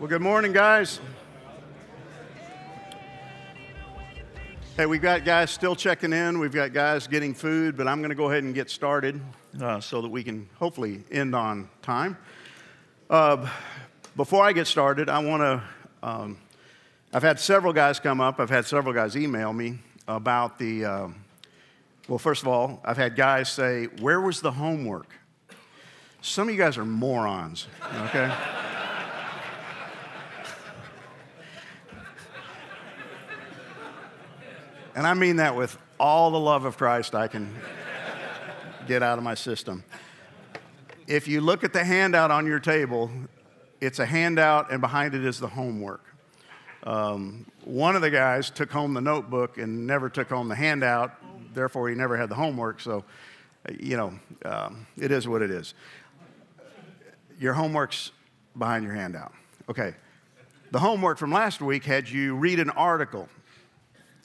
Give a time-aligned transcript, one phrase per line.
[0.00, 0.98] Well, good morning, guys.
[4.74, 6.38] Hey, we've got guys still checking in.
[6.38, 9.20] We've got guys getting food, but I'm going to go ahead and get started
[9.60, 12.16] uh, so that we can hopefully end on time.
[13.10, 13.46] Uh,
[14.16, 15.62] before I get started, I want to.
[16.02, 16.38] Um,
[17.12, 18.40] I've had several guys come up.
[18.40, 20.82] I've had several guys email me about the.
[20.82, 21.08] Uh,
[22.08, 25.12] well, first of all, I've had guys say, Where was the homework?
[26.22, 27.66] Some of you guys are morons,
[28.06, 28.34] okay?
[34.94, 37.54] And I mean that with all the love of Christ I can
[38.86, 39.84] get out of my system.
[41.06, 43.10] If you look at the handout on your table,
[43.80, 46.04] it's a handout, and behind it is the homework.
[46.84, 51.12] Um, one of the guys took home the notebook and never took home the handout,
[51.54, 52.80] therefore, he never had the homework.
[52.80, 53.04] So,
[53.78, 55.74] you know, um, it is what it is.
[57.38, 58.12] Your homework's
[58.56, 59.32] behind your handout.
[59.68, 59.94] Okay.
[60.72, 63.28] The homework from last week had you read an article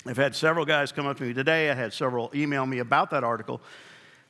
[0.07, 1.71] I've had several guys come up to me today.
[1.71, 3.59] I had several email me about that article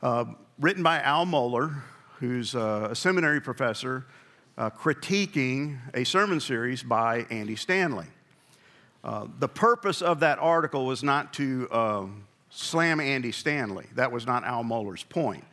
[0.02, 0.24] uh,
[0.58, 1.82] written by Al Mohler,
[2.22, 4.06] who's uh, a seminary professor,
[4.58, 8.06] uh, critiquing a sermon series by Andy Stanley.
[9.04, 13.88] Uh, the purpose of that article was not to um, slam Andy Stanley.
[13.96, 15.44] That was not Al Mohler's point.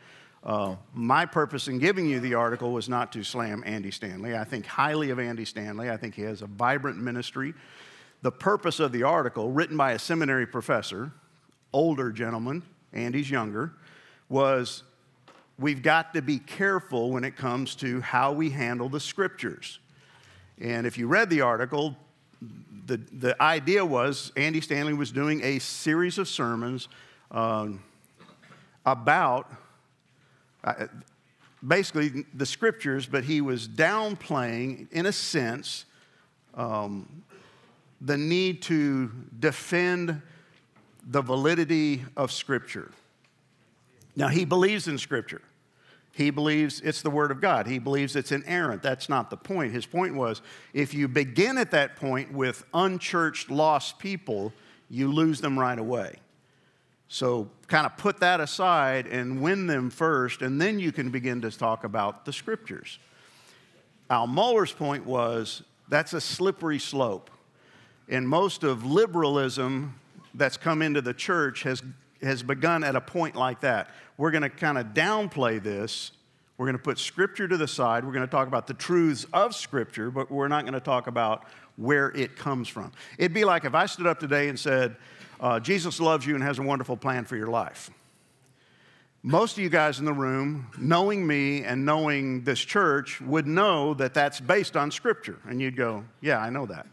[0.41, 4.37] Uh, my purpose in giving you the article was not to slam Andy Stanley.
[4.37, 5.89] I think highly of Andy Stanley.
[5.89, 7.53] I think he has a vibrant ministry
[8.23, 11.11] the purpose of the article, written by a seminary professor,
[11.73, 13.73] older gentleman, Andy's younger,
[14.29, 14.83] was
[15.59, 19.79] we've got to be careful when it comes to how we handle the scriptures.
[20.59, 21.97] And if you read the article,
[22.85, 26.87] the, the idea was Andy Stanley was doing a series of sermons
[27.29, 27.83] um,
[28.85, 29.51] about
[30.63, 30.87] uh,
[31.65, 35.85] basically the scriptures, but he was downplaying, in a sense,
[36.55, 37.23] um,
[38.03, 39.09] the need to
[39.39, 40.21] defend
[41.07, 42.91] the validity of Scripture.
[44.15, 45.41] Now, he believes in Scripture.
[46.11, 47.65] He believes it's the Word of God.
[47.65, 48.83] He believes it's inerrant.
[48.83, 49.73] That's not the point.
[49.73, 50.41] His point was
[50.73, 54.53] if you begin at that point with unchurched, lost people,
[54.89, 56.17] you lose them right away.
[57.07, 61.41] So, kind of put that aside and win them first, and then you can begin
[61.41, 62.99] to talk about the Scriptures.
[64.09, 67.29] Al Mohler's point was that's a slippery slope.
[68.09, 69.99] And most of liberalism
[70.33, 71.81] that's come into the church has,
[72.21, 73.89] has begun at a point like that.
[74.17, 76.11] We're going to kind of downplay this.
[76.57, 78.05] We're going to put Scripture to the side.
[78.05, 81.07] We're going to talk about the truths of Scripture, but we're not going to talk
[81.07, 81.45] about
[81.77, 82.91] where it comes from.
[83.17, 84.95] It'd be like if I stood up today and said,
[85.39, 87.89] uh, Jesus loves you and has a wonderful plan for your life.
[89.23, 93.93] Most of you guys in the room, knowing me and knowing this church, would know
[93.93, 95.39] that that's based on Scripture.
[95.47, 96.85] And you'd go, Yeah, I know that.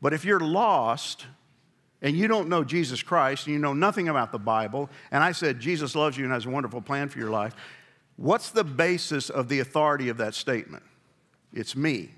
[0.00, 1.26] But if you're lost
[2.02, 5.32] and you don't know Jesus Christ and you know nothing about the Bible, and I
[5.32, 7.54] said Jesus loves you and has a wonderful plan for your life,
[8.16, 10.82] what's the basis of the authority of that statement?
[11.52, 12.10] It's me.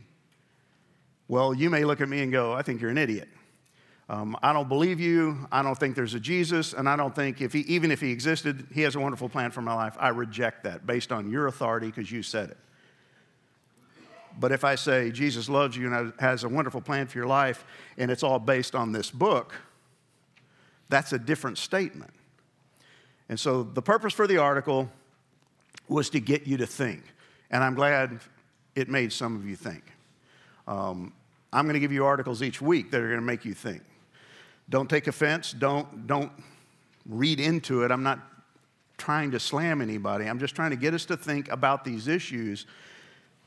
[1.28, 3.28] Well, you may look at me and go, I think you're an idiot.
[4.08, 5.46] Um, I don't believe you.
[5.52, 6.72] I don't think there's a Jesus.
[6.72, 9.50] And I don't think, if he, even if he existed, he has a wonderful plan
[9.50, 9.94] for my life.
[10.00, 12.56] I reject that based on your authority because you said it.
[14.38, 17.64] But if I say Jesus loves you and has a wonderful plan for your life,
[17.96, 19.54] and it's all based on this book,
[20.88, 22.12] that's a different statement.
[23.28, 24.88] And so the purpose for the article
[25.88, 27.02] was to get you to think.
[27.50, 28.20] And I'm glad
[28.74, 29.82] it made some of you think.
[30.66, 31.12] Um,
[31.52, 33.82] I'm going to give you articles each week that are going to make you think.
[34.70, 35.52] Don't take offense.
[35.52, 36.30] Don't, don't
[37.08, 37.90] read into it.
[37.90, 38.20] I'm not
[38.98, 40.26] trying to slam anybody.
[40.26, 42.66] I'm just trying to get us to think about these issues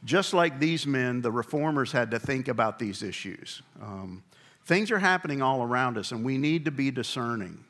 [0.03, 3.61] just like these men, the reformers had to think about these issues.
[3.81, 4.23] Um,
[4.65, 7.63] things are happening all around us, and we need to be discerning.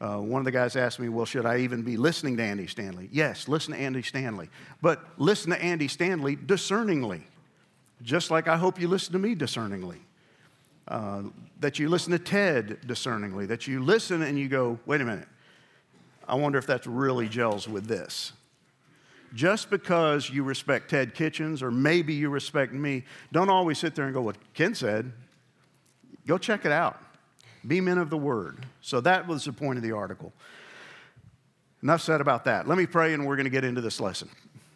[0.00, 2.66] Uh, one of the guys asked me, Well, should I even be listening to Andy
[2.66, 3.08] Stanley?
[3.12, 4.48] Yes, listen to Andy Stanley.
[4.80, 7.22] But listen to Andy Stanley discerningly,
[8.02, 9.98] just like I hope you listen to me discerningly.
[10.86, 11.24] Uh,
[11.60, 15.28] that you listen to Ted discerningly, that you listen and you go, Wait a minute,
[16.26, 18.32] I wonder if that really gels with this
[19.34, 24.06] just because you respect Ted Kitchens or maybe you respect me, don't always sit there
[24.06, 25.12] and go, What Ken said.
[26.26, 27.00] Go check it out.
[27.66, 28.66] Be men of the word.
[28.80, 30.32] So that was the point of the article.
[31.82, 32.68] Enough said about that.
[32.68, 34.28] Let me pray and we're going to get into this lesson.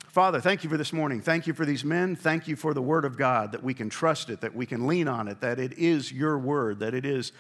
[0.09, 1.21] Father, thank you for this morning.
[1.21, 2.17] Thank you for these men.
[2.17, 4.87] Thank you for the word of God, that we can trust it, that we can
[4.87, 7.33] lean on it, that it is your word, that it is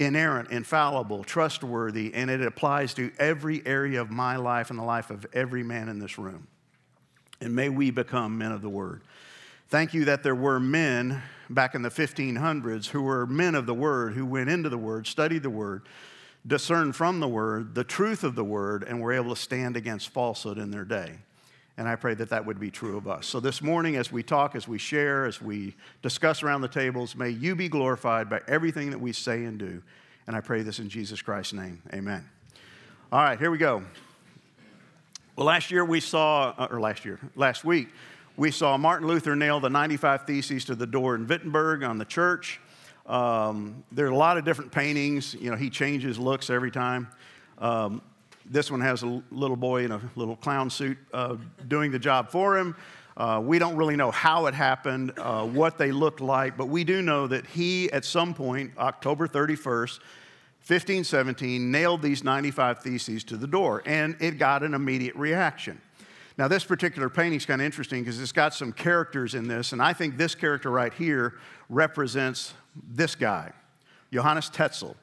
[0.00, 5.10] inerrant, infallible, trustworthy, and it applies to every area of my life and the life
[5.10, 6.46] of every man in this room.
[7.40, 9.02] And may we become men of the word.
[9.68, 13.74] Thank you that there were men back in the 1500s who were men of the
[13.74, 15.82] Word, who went into the Word, studied the Word,
[16.44, 20.08] discerned from the Word the truth of the Word, and were able to stand against
[20.08, 21.18] falsehood in their day.
[21.80, 23.26] And I pray that that would be true of us.
[23.26, 27.16] So this morning, as we talk, as we share, as we discuss around the tables,
[27.16, 29.82] may you be glorified by everything that we say and do.
[30.26, 31.80] And I pray this in Jesus Christ's name.
[31.94, 32.28] Amen.
[33.10, 33.82] All right, here we go.
[35.36, 37.88] Well, last year we saw, uh, or last year, last week,
[38.36, 42.04] we saw Martin Luther nail the 95 Theses to the door in Wittenberg on the
[42.04, 42.60] church.
[43.06, 45.32] Um, there are a lot of different paintings.
[45.32, 47.08] You know, he changes looks every time.
[47.56, 48.02] Um,
[48.50, 51.36] this one has a little boy in a little clown suit uh,
[51.68, 52.74] doing the job for him.
[53.16, 56.82] Uh, we don't really know how it happened, uh, what they looked like, but we
[56.82, 60.00] do know that he, at some point, October 31st,
[60.66, 65.80] 1517, nailed these 95 Theses to the door, and it got an immediate reaction.
[66.38, 69.72] Now, this particular painting is kind of interesting because it's got some characters in this,
[69.72, 71.34] and I think this character right here
[71.68, 72.54] represents
[72.94, 73.52] this guy,
[74.12, 74.96] Johannes Tetzel.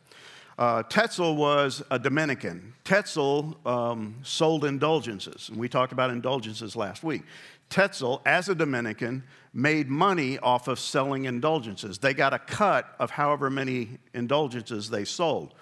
[0.58, 2.74] Uh, Tetzel was a Dominican.
[2.84, 7.24] Tetzel um, sold indulgences, and we talked about indulgences last week.
[7.70, 9.24] Tetzel, as a Dominican,
[9.54, 12.00] made money off of selling indulgences.
[12.00, 15.54] They got a cut of however many indulgences they sold.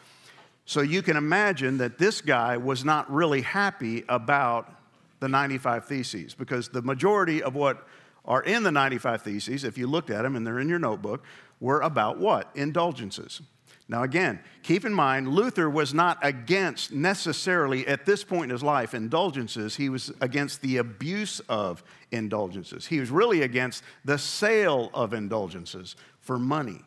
[0.66, 4.72] So you can imagine that this guy was not really happy about
[5.20, 7.88] the 95 Theses because the majority of what
[8.24, 11.24] are in the 95 Theses, if you looked at them and they're in your notebook,
[11.60, 12.50] were about what?
[12.56, 13.42] Indulgences.
[13.88, 18.64] Now, again, keep in mind, Luther was not against necessarily at this point in his
[18.64, 19.76] life indulgences.
[19.76, 22.88] He was against the abuse of indulgences.
[22.88, 26.82] He was really against the sale of indulgences for money.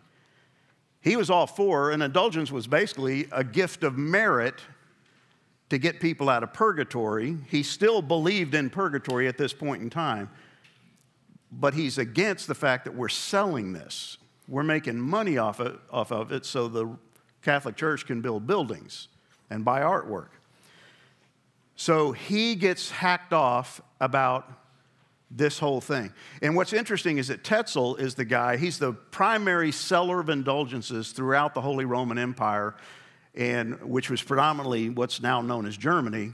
[1.01, 4.61] He was all for an indulgence was basically a gift of merit
[5.71, 7.37] to get people out of purgatory.
[7.49, 10.31] He still believed in purgatory at this point in time,
[11.53, 14.19] but he's against the fact that we're selling this.
[14.49, 16.97] We're making money off of, off of it so the
[17.43, 19.09] Catholic Church can build buildings
[19.51, 20.29] and buy artwork.
[21.77, 24.51] So he gets hacked off about
[25.31, 26.13] this whole thing.
[26.41, 31.13] And what's interesting is that Tetzel is the guy, he's the primary seller of indulgences
[31.13, 32.75] throughout the Holy Roman Empire
[33.35, 36.33] and which was predominantly what's now known as Germany,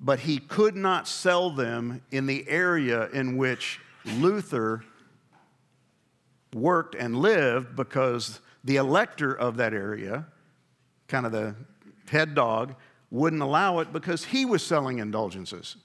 [0.00, 4.84] but he could not sell them in the area in which Luther
[6.54, 10.26] worked and lived because the elector of that area,
[11.06, 11.54] kind of the
[12.10, 12.74] head dog,
[13.10, 15.76] wouldn't allow it because he was selling indulgences.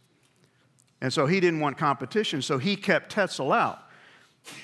[1.01, 3.79] And so he didn't want competition, so he kept Tetzel out.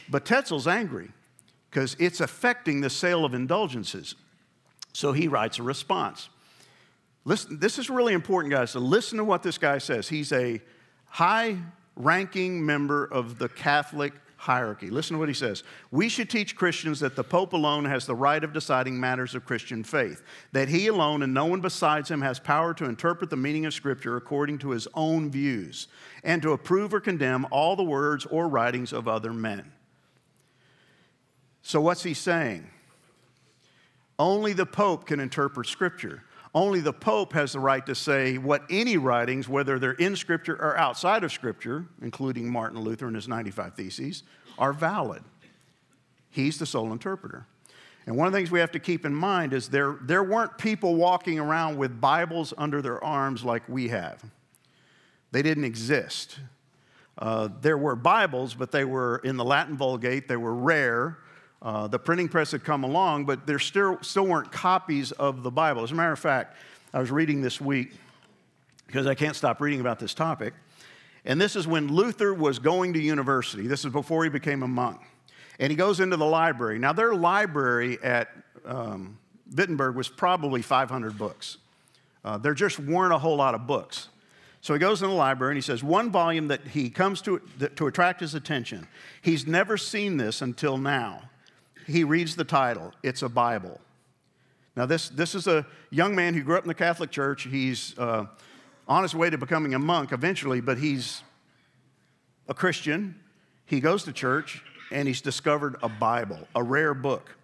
[0.10, 1.10] But Tetzel's angry
[1.70, 4.16] because it's affecting the sale of indulgences.
[4.94, 6.30] So he writes a response.
[7.26, 8.72] Listen, this is really important, guys.
[8.72, 10.10] So listen to what this guy says.
[10.10, 10.62] He's a
[11.06, 11.58] high
[11.96, 14.90] ranking member of the Catholic hierarchy.
[14.90, 15.64] Listen to what he says.
[15.92, 19.46] We should teach Christians that the Pope alone has the right of deciding matters of
[19.46, 23.36] Christian faith, that he alone and no one besides him has power to interpret the
[23.36, 25.90] meaning of Scripture according to his own views,
[26.24, 29.74] and to approve or condemn all the words or writings of other men.
[31.62, 32.70] So, what's he saying?
[34.18, 36.24] Only the Pope can interpret Scripture.
[36.54, 40.56] Only the Pope has the right to say what any writings, whether they're in Scripture
[40.56, 44.24] or outside of Scripture, including Martin Luther and his 95 Theses,
[44.58, 45.24] are valid.
[46.32, 47.46] He's the sole interpreter.
[48.06, 50.58] And one of the things we have to keep in mind is there, there weren't
[50.58, 54.24] people walking around with Bibles under their arms like we have.
[55.32, 56.40] They didn't exist.
[57.20, 61.20] Uh, there were Bibles, but they were in the Latin Vulgate, they were rare.
[61.62, 65.52] Uh, the printing press had come along, but there still, still weren't copies of the
[65.52, 65.84] Bible.
[65.84, 66.56] As a matter of fact,
[66.94, 67.92] I was reading this week
[68.88, 70.54] because I can't stop reading about this topic.
[71.26, 73.68] And this is when Luther was going to university.
[73.68, 75.02] This is before he became a monk.
[75.60, 76.80] And he goes into the library.
[76.80, 78.30] Now, their library at
[78.66, 79.18] um,
[79.54, 81.58] Wittenberg was probably 500 books.
[82.24, 84.08] Uh, there just weren't a whole lot of books.
[84.62, 87.42] So he goes in the library and he says, one volume that he comes to
[87.76, 88.88] to attract his attention.
[89.22, 91.30] He's never seen this until now
[91.90, 93.80] he reads the title it's a Bible.
[94.76, 97.44] Now, this, this is a young man who grew up in the Catholic Church.
[97.44, 98.28] He's uh,
[98.88, 101.22] on his way to becoming a monk eventually, but he's
[102.48, 103.20] a Christian.
[103.66, 107.36] He goes to church and he's discovered a Bible, a rare book,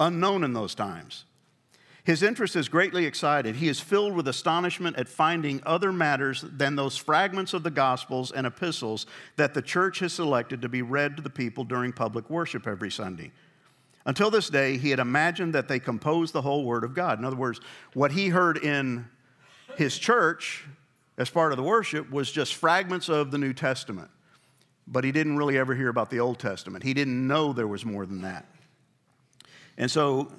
[0.00, 1.24] unknown in those times.
[2.04, 3.56] His interest is greatly excited.
[3.56, 8.32] He is filled with astonishment at finding other matters than those fragments of the Gospels
[8.32, 9.04] and epistles
[9.36, 12.90] that the church has selected to be read to the people during public worship every
[12.90, 13.30] Sunday.
[14.08, 17.18] Until this day, he had imagined that they composed the whole Word of God.
[17.18, 17.60] In other words,
[17.92, 19.06] what he heard in
[19.76, 20.64] his church
[21.18, 24.08] as part of the worship was just fragments of the New Testament.
[24.90, 26.82] but he didn't really ever hear about the Old Testament.
[26.82, 28.46] He didn't know there was more than that.
[29.76, 30.32] And so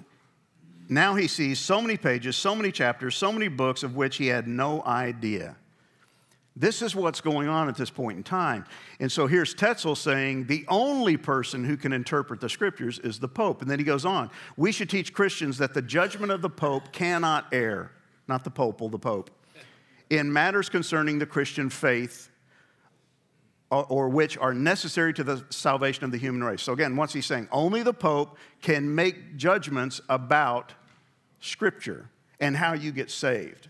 [0.90, 4.28] now he sees so many pages, so many chapters, so many books of which he
[4.28, 5.56] had no idea.
[6.60, 8.66] This is what's going on at this point in time.
[9.00, 13.30] And so here's Tetzel saying the only person who can interpret the scriptures is the
[13.30, 13.62] Pope.
[13.62, 16.92] And then he goes on we should teach Christians that the judgment of the Pope
[16.92, 17.92] cannot err,
[18.28, 19.32] not the Pope, the Pope,
[20.10, 22.30] in matters concerning the Christian faith
[23.72, 26.62] uh, or which are necessary to the salvation of the human race.
[26.62, 30.74] So again, once he's saying only the Pope can make judgments about
[31.40, 32.10] Scripture
[32.42, 33.70] and how you get saved.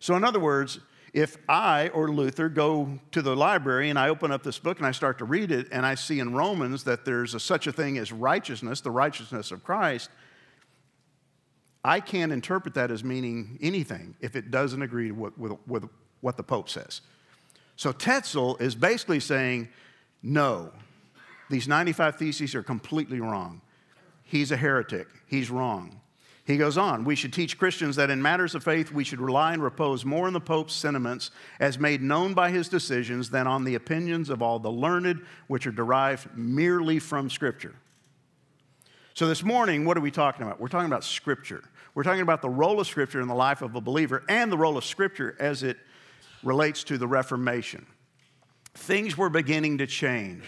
[0.00, 0.80] So, in other words,
[1.18, 4.86] if I or Luther go to the library and I open up this book and
[4.86, 7.72] I start to read it and I see in Romans that there's a, such a
[7.72, 10.10] thing as righteousness, the righteousness of Christ,
[11.84, 15.88] I can't interpret that as meaning anything if it doesn't agree with, with, with
[16.20, 17.00] what the Pope says.
[17.74, 19.70] So Tetzel is basically saying,
[20.22, 20.70] no,
[21.50, 23.60] these 95 theses are completely wrong.
[24.22, 26.00] He's a heretic, he's wrong.
[26.48, 29.52] He goes on, we should teach Christians that in matters of faith, we should rely
[29.52, 33.64] and repose more on the Pope's sentiments as made known by his decisions than on
[33.64, 37.74] the opinions of all the learned, which are derived merely from Scripture.
[39.12, 40.58] So, this morning, what are we talking about?
[40.58, 41.62] We're talking about Scripture.
[41.94, 44.56] We're talking about the role of Scripture in the life of a believer and the
[44.56, 45.76] role of Scripture as it
[46.42, 47.84] relates to the Reformation.
[48.72, 50.44] Things were beginning to change.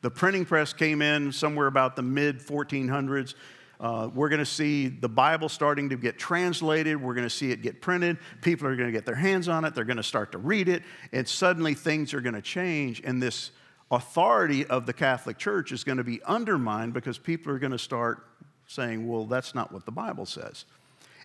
[0.00, 3.34] The printing press came in somewhere about the mid 1400s.
[3.78, 7.00] Uh, we're going to see the Bible starting to get translated.
[7.00, 8.18] We're going to see it get printed.
[8.40, 9.74] People are going to get their hands on it.
[9.74, 10.82] They're going to start to read it.
[11.12, 13.02] And suddenly things are going to change.
[13.04, 13.50] And this
[13.90, 17.78] authority of the Catholic Church is going to be undermined because people are going to
[17.78, 18.26] start
[18.66, 20.64] saying, well, that's not what the Bible says.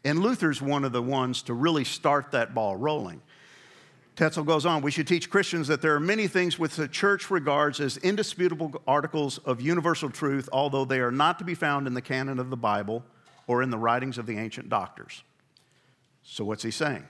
[0.03, 3.21] And Luther's one of the ones to really start that ball rolling.
[4.15, 7.31] Tetzel goes on, we should teach Christians that there are many things which the church
[7.31, 11.93] regards as indisputable articles of universal truth, although they are not to be found in
[11.93, 13.03] the canon of the Bible
[13.47, 15.23] or in the writings of the ancient doctors.
[16.23, 17.07] So, what's he saying?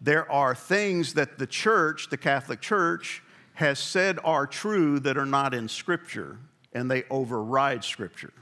[0.00, 3.22] There are things that the church, the Catholic Church,
[3.54, 6.38] has said are true that are not in Scripture,
[6.72, 8.32] and they override Scripture.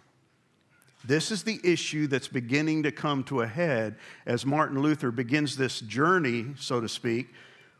[1.04, 5.56] This is the issue that's beginning to come to a head as Martin Luther begins
[5.56, 7.28] this journey, so to speak,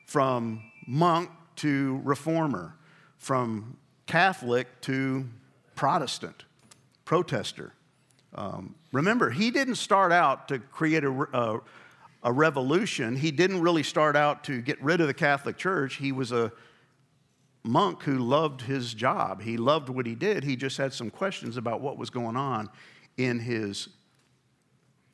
[0.06, 2.74] from monk to reformer,
[3.18, 5.28] from Catholic to
[5.74, 6.44] Protestant,
[7.04, 7.72] protester.
[8.34, 11.60] Um, remember, he didn't start out to create a, a,
[12.22, 13.14] a, revolution.
[13.16, 15.96] He didn't really start out to get rid of the Catholic Church.
[15.96, 16.50] He was a
[17.62, 19.42] monk who loved his job.
[19.42, 20.44] He loved what he did.
[20.44, 22.70] He just had some questions about what was going on
[23.16, 23.88] in his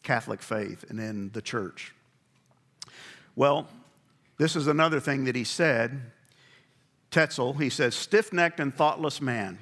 [0.03, 1.95] Catholic faith and in the church.
[3.37, 3.69] Well,
[4.39, 6.01] this is another thing that he said.
[7.11, 9.59] Tetzel, he says, stiff necked and thoughtless man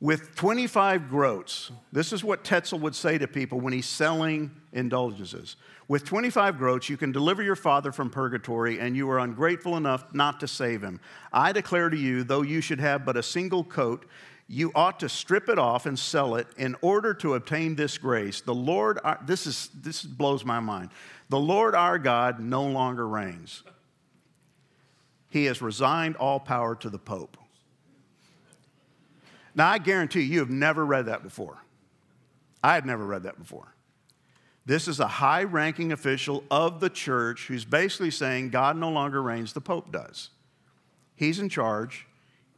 [0.00, 1.70] with 25 groats.
[1.92, 5.56] This is what Tetzel would say to people when he's selling indulgences.
[5.88, 10.04] With 25 groats, you can deliver your father from purgatory, and you are ungrateful enough
[10.12, 11.00] not to save him.
[11.32, 14.06] I declare to you, though you should have but a single coat,
[14.48, 18.40] you ought to strip it off and sell it in order to obtain this grace.
[18.40, 20.90] The Lord, uh, this, is, this blows my mind.
[21.28, 23.62] The Lord our God no longer reigns.
[25.28, 27.36] He has resigned all power to the Pope.
[29.54, 31.58] Now, I guarantee you, you have never read that before.
[32.62, 33.74] I had never read that before.
[34.66, 39.22] This is a high ranking official of the church who's basically saying God no longer
[39.22, 40.30] reigns, the Pope does.
[41.14, 42.06] He's in charge,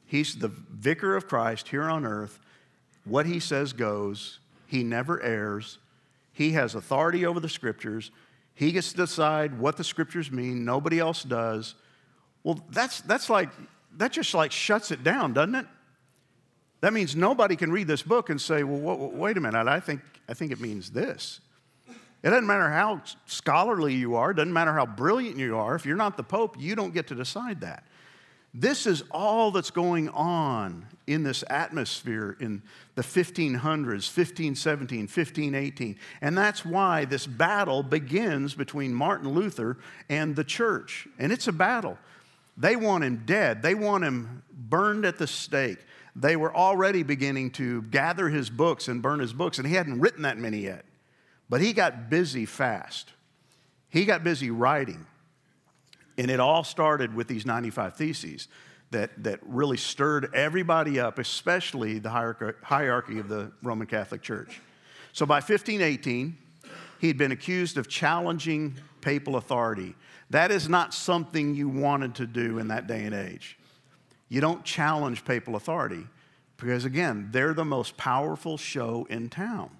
[0.06, 2.40] he's the vicar of Christ here on earth.
[3.04, 5.78] What he says goes, he never errs,
[6.32, 8.10] he has authority over the scriptures.
[8.58, 11.76] He gets to decide what the scriptures mean, nobody else does.
[12.42, 13.50] Well, that's, that's like,
[13.98, 15.66] that just like shuts it down, doesn't it?
[16.80, 20.00] That means nobody can read this book and say, well, wait a minute, I think,
[20.28, 21.38] I think it means this.
[22.24, 25.76] It doesn't matter how scholarly you are, it doesn't matter how brilliant you are.
[25.76, 27.84] If you're not the Pope, you don't get to decide that.
[28.54, 32.62] This is all that's going on in this atmosphere in
[32.94, 35.96] the 1500s, 1517, 1518.
[36.20, 39.78] And that's why this battle begins between Martin Luther
[40.08, 41.06] and the church.
[41.18, 41.98] And it's a battle.
[42.56, 45.78] They want him dead, they want him burned at the stake.
[46.16, 50.00] They were already beginning to gather his books and burn his books, and he hadn't
[50.00, 50.84] written that many yet.
[51.48, 53.12] But he got busy fast.
[53.88, 55.06] He got busy writing.
[56.18, 58.48] And it all started with these 95 Theses
[58.90, 64.60] that, that really stirred everybody up, especially the hierarchy of the Roman Catholic Church.
[65.12, 66.36] So by 1518,
[67.00, 69.94] he'd been accused of challenging papal authority.
[70.30, 73.56] That is not something you wanted to do in that day and age.
[74.28, 76.06] You don't challenge papal authority
[76.56, 79.70] because, again, they're the most powerful show in town.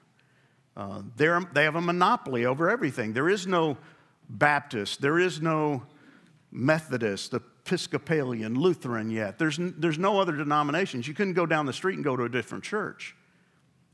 [0.76, 3.12] Uh, they have a monopoly over everything.
[3.12, 3.76] There is no
[4.30, 5.83] Baptist, there is no
[6.50, 9.38] Methodist, Episcopalian, Lutheran yet.
[9.38, 11.07] There's, there's no other denominations.
[11.07, 13.14] You couldn't go down the street and go to a different church.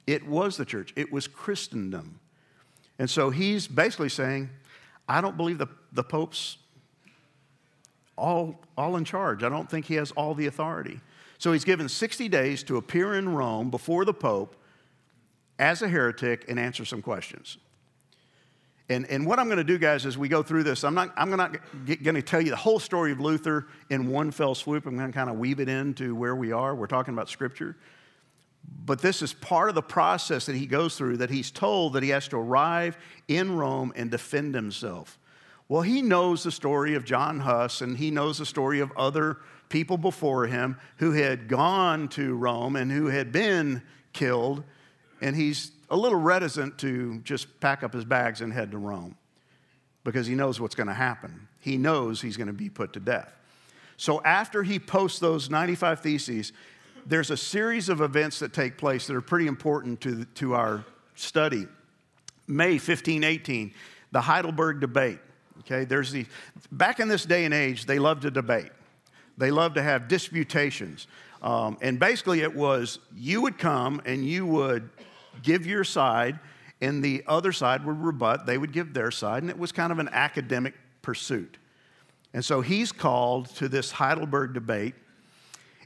[0.07, 2.21] It was the church, it was Christendom.
[2.99, 4.51] And so he's basically saying,
[5.09, 6.59] I don't believe the, the Pope's
[8.17, 9.43] all, all in charge.
[9.43, 11.01] I don't think he has all the authority.
[11.39, 14.57] So he's given 60 days to appear in Rome before the Pope
[15.59, 17.59] as a heretic and answer some questions.
[18.91, 21.13] And, and what I'm going to do, guys, as we go through this, I'm not,
[21.17, 24.85] I'm not going to tell you the whole story of Luther in one fell swoop.
[24.85, 26.75] I'm going to kind of weave it into where we are.
[26.75, 27.77] We're talking about Scripture.
[28.85, 32.03] But this is part of the process that he goes through that he's told that
[32.03, 35.19] he has to arrive in Rome and defend himself.
[35.69, 39.39] Well, he knows the story of John Huss and he knows the story of other
[39.71, 44.63] people before him who had gone to Rome and who had been killed.
[45.23, 49.17] And he's a little reticent to just pack up his bags and head to Rome
[50.05, 51.49] because he knows what's going to happen.
[51.61, 53.33] He knows he's going to be put to death.
[53.97, 56.53] So after he posts those 95 theses,
[57.07, 60.85] there's a series of events that take place that are pretty important to, to our
[61.15, 61.67] study.
[62.47, 63.73] May 1518,
[64.13, 65.19] the Heidelberg debate.
[65.61, 66.27] Okay, there's the,
[66.73, 68.71] back in this day and age, they loved to debate.
[69.39, 71.07] They loved to have disputations.
[71.43, 74.89] Um, and basically, it was you would come and you would
[75.43, 76.39] give your side,
[76.81, 78.47] and the other side would rebut.
[78.47, 81.59] They would give their side, and it was kind of an academic pursuit.
[82.33, 84.95] And so he's called to this Heidelberg debate,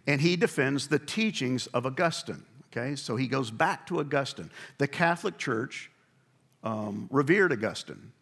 [0.07, 2.45] and he defends the teachings of Augustine.
[2.71, 4.51] Okay, so he goes back to Augustine.
[4.77, 5.91] The Catholic Church
[6.63, 8.13] um, revered Augustine.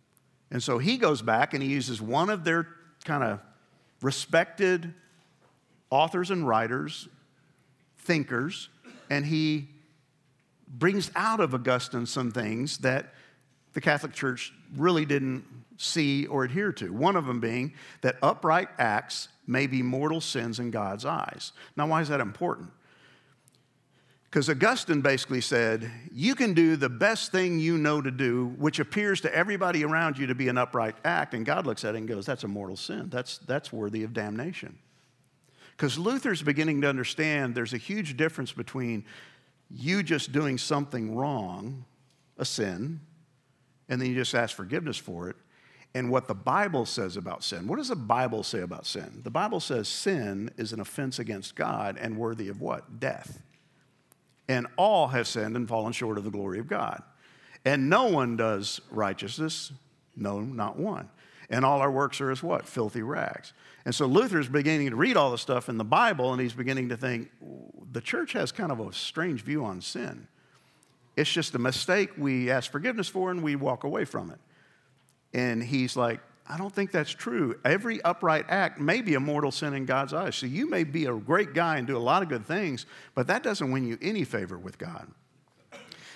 [0.50, 2.68] And so he goes back and he uses one of their
[3.04, 3.40] kind of
[4.02, 4.94] respected
[5.90, 7.08] authors and writers,
[7.98, 8.68] thinkers,
[9.10, 9.68] and he
[10.68, 13.12] brings out of Augustine some things that
[13.72, 15.44] the Catholic Church really didn't
[15.76, 16.92] see or adhere to.
[16.92, 21.52] One of them being that upright acts may be mortal sins in God's eyes.
[21.76, 22.70] Now, why is that important?
[24.24, 28.80] Because Augustine basically said, you can do the best thing you know to do, which
[28.80, 31.98] appears to everybody around you to be an upright act, and God looks at it
[31.98, 33.08] and goes, that's a mortal sin.
[33.08, 34.78] That's, that's worthy of damnation.
[35.76, 39.04] Because Luther's beginning to understand there's a huge difference between
[39.70, 41.84] you just doing something wrong,
[42.38, 43.00] a sin,
[43.88, 45.36] and then you just ask forgiveness for it,
[45.94, 47.66] and what the Bible says about sin.
[47.66, 49.20] What does the Bible say about sin?
[49.24, 53.00] The Bible says sin is an offense against God and worthy of what?
[53.00, 53.42] Death.
[54.48, 57.02] And all have sinned and fallen short of the glory of God.
[57.64, 59.72] And no one does righteousness,
[60.14, 61.08] no, not one.
[61.48, 62.66] And all our works are as what?
[62.66, 63.52] Filthy rags.
[63.84, 66.88] And so Luther's beginning to read all the stuff in the Bible and he's beginning
[66.88, 67.30] to think
[67.92, 70.26] the church has kind of a strange view on sin.
[71.16, 74.38] It's just a mistake we ask forgiveness for and we walk away from it.
[75.32, 77.58] And he's like, I don't think that's true.
[77.64, 80.36] Every upright act may be a mortal sin in God's eyes.
[80.36, 83.26] So you may be a great guy and do a lot of good things, but
[83.28, 85.08] that doesn't win you any favor with God.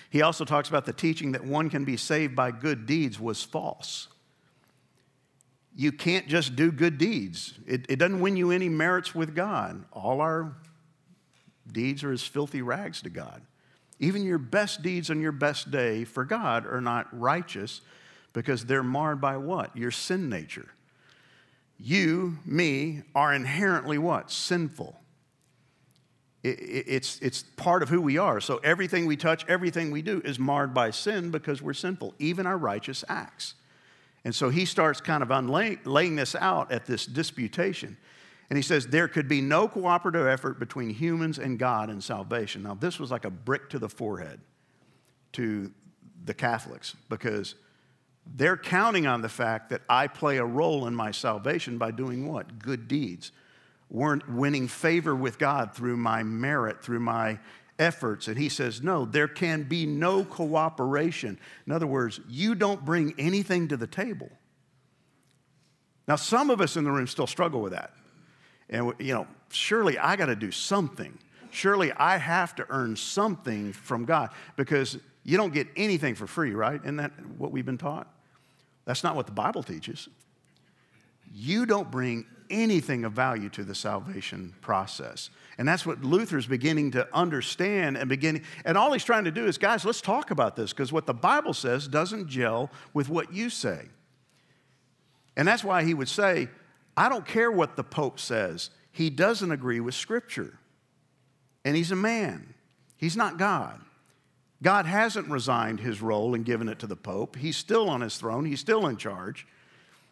[0.09, 3.41] He also talks about the teaching that one can be saved by good deeds was
[3.41, 4.09] false
[5.75, 7.53] you can't just do good deeds.
[7.65, 9.85] It, it doesn't win you any merits with God.
[9.91, 10.55] All our
[11.71, 13.41] deeds are as filthy rags to God.
[13.99, 17.81] Even your best deeds on your best day for God are not righteous
[18.33, 19.75] because they're marred by what?
[19.77, 20.69] Your sin nature.
[21.79, 24.31] You, me, are inherently what?
[24.31, 24.99] Sinful.
[26.43, 28.41] It, it, it's, it's part of who we are.
[28.41, 32.45] So everything we touch, everything we do is marred by sin because we're sinful, even
[32.45, 33.55] our righteous acts.
[34.23, 37.97] And so he starts kind of laying this out at this disputation.
[38.49, 42.63] And he says, There could be no cooperative effort between humans and God in salvation.
[42.63, 44.41] Now, this was like a brick to the forehead
[45.33, 45.71] to
[46.25, 47.55] the Catholics because
[48.35, 52.27] they're counting on the fact that I play a role in my salvation by doing
[52.27, 52.59] what?
[52.59, 53.31] Good deeds.
[53.89, 57.39] Weren't winning favor with God through my merit, through my
[57.81, 58.27] efforts.
[58.27, 61.39] And he says, no, there can be no cooperation.
[61.65, 64.29] In other words, you don't bring anything to the table.
[66.07, 67.93] Now, some of us in the room still struggle with that.
[68.69, 71.17] And, you know, surely I got to do something.
[71.49, 76.53] Surely I have to earn something from God because you don't get anything for free,
[76.53, 76.79] right?
[76.81, 78.07] Isn't that what we've been taught?
[78.85, 80.07] That's not what the Bible teaches.
[81.33, 85.29] You don't bring anything of value to the salvation process.
[85.57, 88.43] And that's what Luther's beginning to understand and beginning.
[88.65, 91.13] And all he's trying to do is, guys, let's talk about this because what the
[91.13, 93.85] Bible says doesn't gel with what you say.
[95.35, 96.49] And that's why he would say,
[96.95, 98.69] I don't care what the Pope says.
[98.91, 100.59] he doesn't agree with Scripture.
[101.63, 102.53] And he's a man,
[102.97, 103.79] he's not God.
[104.63, 107.35] God hasn't resigned his role and given it to the Pope.
[107.35, 109.47] He's still on his throne, he's still in charge.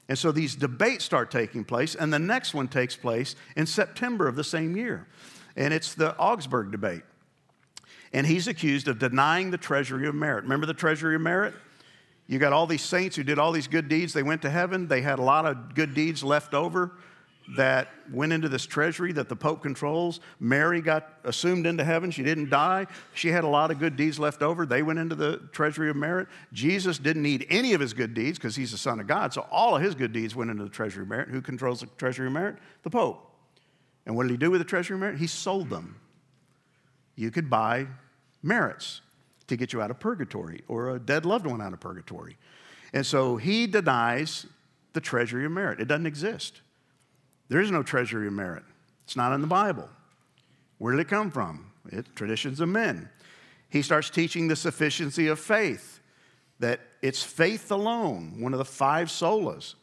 [0.10, 4.28] And so these debates start taking place, and the next one takes place in September
[4.28, 5.08] of the same year.
[5.56, 7.04] And it's the Augsburg debate.
[8.12, 10.44] And he's accused of denying the treasury of merit.
[10.44, 11.54] Remember the treasury of merit?
[12.26, 14.14] You got all these saints who did all these good deeds.
[14.14, 14.88] They went to heaven.
[14.88, 16.92] They had a lot of good deeds left over
[17.56, 20.20] that went into this treasury that the Pope controls.
[20.40, 22.12] Mary got assumed into heaven.
[22.12, 22.86] She didn't die.
[23.14, 24.66] She had a lot of good deeds left over.
[24.66, 26.28] They went into the treasury of merit.
[26.54, 29.34] Jesus didn't need any of his good deeds because he's the Son of God.
[29.34, 31.30] So all of his good deeds went into the treasury of merit.
[31.30, 32.58] Who controls the treasury of merit?
[32.84, 33.26] The Pope.
[34.06, 35.18] And what did he do with the treasury of merit?
[35.18, 36.00] He sold them.
[37.16, 37.88] You could buy
[38.44, 39.02] merits
[39.48, 42.38] to get you out of purgatory or a dead loved one out of purgatory.
[42.94, 44.46] And so he denies
[44.94, 45.80] the treasury of merit.
[45.80, 46.62] It doesn't exist.
[47.50, 48.64] There is no treasury of merit.
[49.04, 49.90] It's not in the Bible.
[50.78, 51.72] Where did it come from?
[51.92, 53.10] It, traditions of men.
[53.70, 56.00] He starts teaching the sufficiency of faith,
[56.60, 59.76] that it's faith alone, one of the five solas.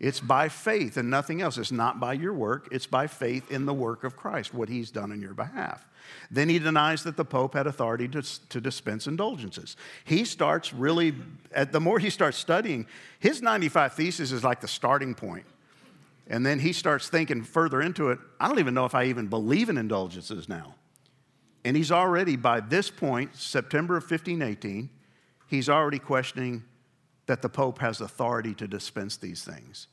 [0.00, 1.58] It's by faith and nothing else.
[1.58, 4.90] It's not by your work, it's by faith in the work of Christ, what he's
[4.90, 5.86] done on your behalf.
[6.30, 9.76] Then he denies that the Pope had authority to, to dispense indulgences.
[10.04, 11.14] He starts really,
[11.70, 12.86] the more he starts studying,
[13.18, 15.44] his 95 Thesis is like the starting point.
[16.28, 18.18] And then he starts thinking further into it.
[18.38, 20.74] I don't even know if I even believe in indulgences now.
[21.64, 24.90] And he's already, by this point, September of 1518,
[25.46, 26.64] he's already questioning
[27.26, 29.88] that the Pope has authority to dispense these things.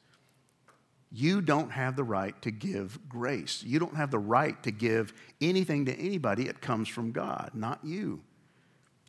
[1.11, 3.63] You don't have the right to give grace.
[3.63, 6.47] You don't have the right to give anything to anybody.
[6.47, 8.21] It comes from God, not you.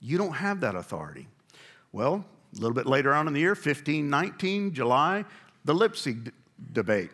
[0.01, 1.27] You don't have that authority.
[1.91, 2.25] Well,
[2.57, 5.25] a little bit later on in the year, 1519, July,
[5.65, 6.33] the Leipzig
[6.73, 7.11] debate.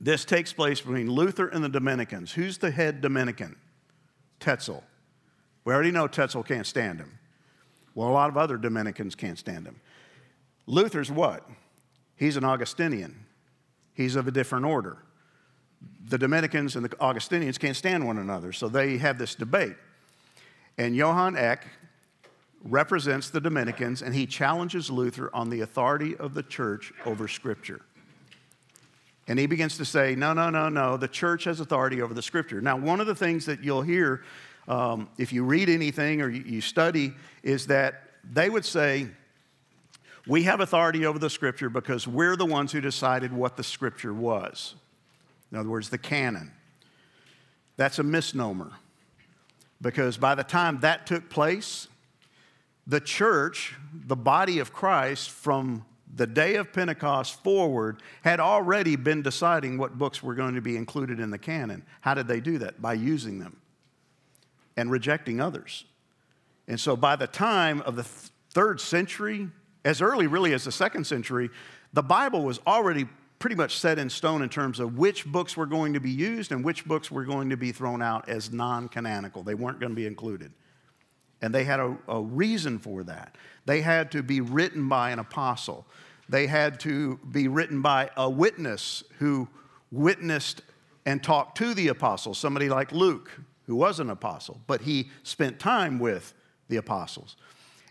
[0.00, 2.32] This takes place between Luther and the Dominicans.
[2.32, 3.56] Who's the head Dominican?
[4.38, 4.82] Tetzel.
[5.64, 7.18] We already know Tetzel can't stand him.
[7.94, 9.80] Well, a lot of other Dominicans can't stand him.
[10.66, 11.46] Luther's what?
[12.16, 13.26] He's an Augustinian.
[13.92, 14.98] He's of a different order.
[16.08, 19.76] The Dominicans and the Augustinians can't stand one another, so they have this debate.
[20.78, 21.66] And Johann Eck
[22.62, 27.82] represents the Dominicans, and he challenges Luther on the authority of the church over Scripture.
[29.30, 32.20] And he begins to say, no, no, no, no, the church has authority over the
[32.20, 32.60] scripture.
[32.60, 34.24] Now, one of the things that you'll hear
[34.66, 37.12] um, if you read anything or you, you study
[37.44, 39.06] is that they would say,
[40.26, 44.12] we have authority over the scripture because we're the ones who decided what the scripture
[44.12, 44.74] was.
[45.52, 46.50] In other words, the canon.
[47.76, 48.72] That's a misnomer
[49.80, 51.86] because by the time that took place,
[52.84, 55.84] the church, the body of Christ, from
[56.14, 60.76] the day of Pentecost forward, had already been deciding what books were going to be
[60.76, 61.84] included in the canon.
[62.00, 62.80] How did they do that?
[62.80, 63.60] By using them
[64.76, 65.84] and rejecting others.
[66.68, 69.48] And so by the time of the third century,
[69.84, 71.50] as early really as the second century,
[71.92, 73.06] the Bible was already
[73.38, 76.52] pretty much set in stone in terms of which books were going to be used
[76.52, 79.42] and which books were going to be thrown out as non canonical.
[79.42, 80.52] They weren't going to be included.
[81.42, 83.36] And they had a, a reason for that.
[83.66, 85.86] They had to be written by an apostle,
[86.28, 89.48] they had to be written by a witness who
[89.90, 90.62] witnessed
[91.04, 93.30] and talked to the apostles, somebody like Luke,
[93.66, 96.34] who was an apostle, but he spent time with
[96.68, 97.36] the apostles.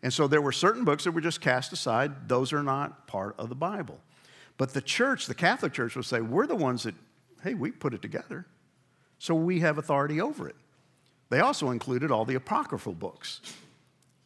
[0.01, 2.29] And so there were certain books that were just cast aside.
[2.29, 3.99] Those are not part of the Bible.
[4.57, 6.95] But the church, the Catholic Church, will say, we're the ones that,
[7.43, 8.45] hey, we put it together.
[9.17, 10.55] So we have authority over it.
[11.29, 13.41] They also included all the apocryphal books.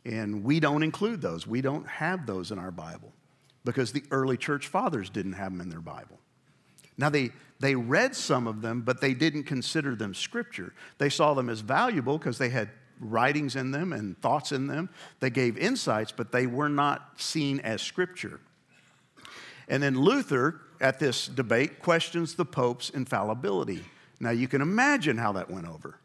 [0.06, 1.48] And we don't include those.
[1.48, 3.14] We don't have those in our Bible
[3.66, 6.20] because the early church fathers didn't have them in their Bible.
[6.98, 10.74] Now, they, they read some of them, but they didn't consider them scripture.
[10.98, 14.90] They saw them as valuable because they had writings in them and thoughts in them.
[15.20, 18.40] They gave insights, but they were not seen as scripture.
[19.68, 23.84] And then Luther, at this debate, questions the Pope's infallibility.
[24.20, 25.98] Now, you can imagine how that went over.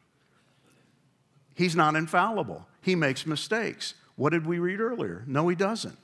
[1.58, 3.94] He's not infallible, he makes mistakes.
[4.14, 5.24] What did we read earlier?
[5.26, 5.98] No, he doesn't.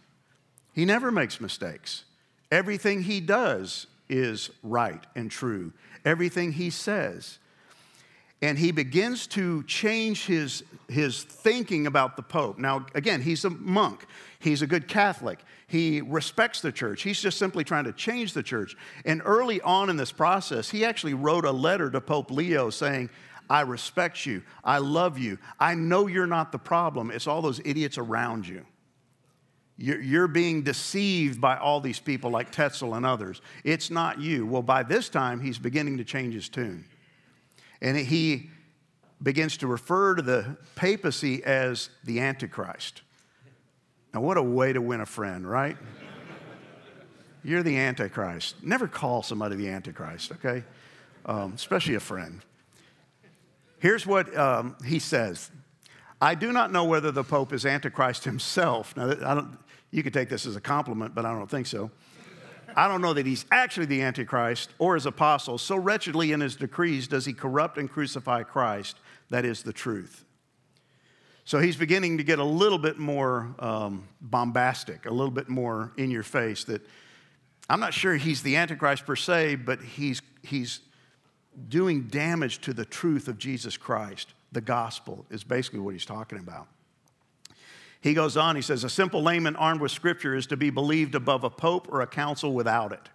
[0.73, 2.05] He never makes mistakes.
[2.51, 5.73] Everything he does is right and true,
[6.05, 7.39] everything he says.
[8.43, 12.59] And he begins to change his, his thinking about the Pope.
[12.59, 14.07] Now, again, he's a monk.
[14.41, 15.39] He's a good Catholic.
[15.69, 17.03] He respects the church.
[17.03, 18.77] He's just simply trying to change the church.
[19.05, 23.09] And early on in this process, he actually wrote a letter to Pope Leo saying,
[23.49, 24.43] I respect you.
[24.63, 25.39] I love you.
[25.61, 27.11] I know you're not the problem.
[27.11, 28.65] It's all those idiots around you.
[29.77, 33.43] You're, being deceived by all these people like Tetzel and others.
[33.65, 34.47] It's not you.
[34.47, 36.85] Well, by this time, he's beginning to change his tune.
[37.83, 38.51] And he
[39.21, 43.03] begins to refer to the papacy as the Antichrist.
[44.13, 45.77] Now, what a way to win a friend, right?
[47.43, 48.63] You're the Antichrist.
[48.63, 50.63] Never call somebody the Antichrist, okay?
[51.27, 52.41] Um, especially a friend.
[53.85, 55.51] Here's what um, he says
[56.19, 58.97] I do not know whether the Pope is Antichrist himself.
[58.97, 59.47] Now,
[59.91, 61.91] you could take this as a compliment, but I don't think so.
[62.75, 65.59] I don't know that he's actually the Antichrist or his apostle.
[65.59, 68.97] So wretchedly in his decrees does he corrupt and crucify Christ.
[69.29, 70.25] That is the truth.
[71.45, 75.93] So he's beginning to get a little bit more um, bombastic, a little bit more
[75.99, 76.65] in your face.
[76.65, 76.81] That
[77.69, 80.81] I'm not sure he's the Antichrist per se, but he's, he's
[81.69, 84.35] doing damage to the truth of Jesus Christ.
[84.53, 86.69] The gospel is basically what he's talking about.
[88.01, 91.15] He goes on, he says, A simple layman armed with scripture is to be believed
[91.15, 93.09] above a pope or a council without it.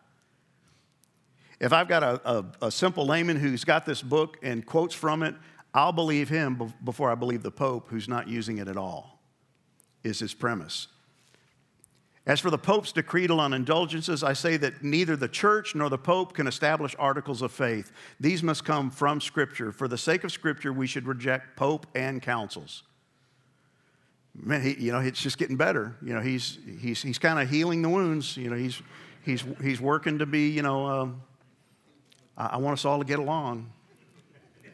[1.60, 5.24] If I've got a, a, a simple layman who's got this book and quotes from
[5.24, 5.36] it,
[5.74, 9.20] I'll believe him before I believe the pope who's not using it at all,
[10.04, 10.88] is his premise.
[12.26, 15.98] As for the Pope's decretal on indulgences, I say that neither the church nor the
[15.98, 17.92] Pope can establish articles of faith.
[18.20, 19.72] These must come from Scripture.
[19.72, 22.84] For the sake of Scripture, we should reject Pope and councils
[24.36, 25.96] man, he, you know, it's just getting better.
[26.02, 28.38] You know, he's, he's, he's kind of healing the wounds.
[28.38, 28.82] You know, he's,
[29.24, 31.22] he's, he's working to be, you know, um,
[32.38, 33.72] I, I want us all to get along.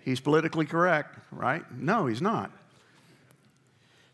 [0.04, 1.64] He's politically correct, right?
[1.72, 2.52] No, he's not.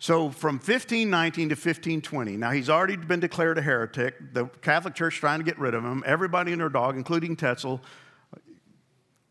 [0.02, 4.34] So from 1519 to 1520, now he's already been declared a heretic.
[4.34, 6.04] The Catholic Church trying to get rid of him.
[6.08, 7.80] Everybody and their dog, including Tetzel,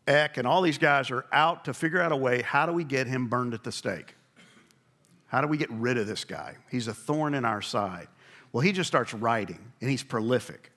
[0.07, 2.85] Eck, and all these guys are out to figure out a way how do we
[2.85, 4.15] get him burned at the stake?
[5.27, 6.55] How do we get rid of this guy?
[6.69, 8.07] He's a thorn in our side.
[8.53, 10.70] Well, he just starts writing, and he's prolific.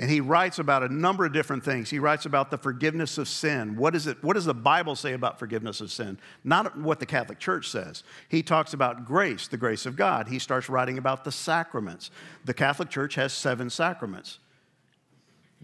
[0.00, 1.90] And he writes about a number of different things.
[1.90, 3.76] He writes about the forgiveness of sin.
[3.76, 6.20] What, is it, what does the Bible say about forgiveness of sin?
[6.44, 8.04] Not what the Catholic Church says.
[8.28, 10.28] He talks about grace, the grace of God.
[10.28, 12.12] He starts writing about the sacraments.
[12.44, 14.38] The Catholic Church has seven sacraments.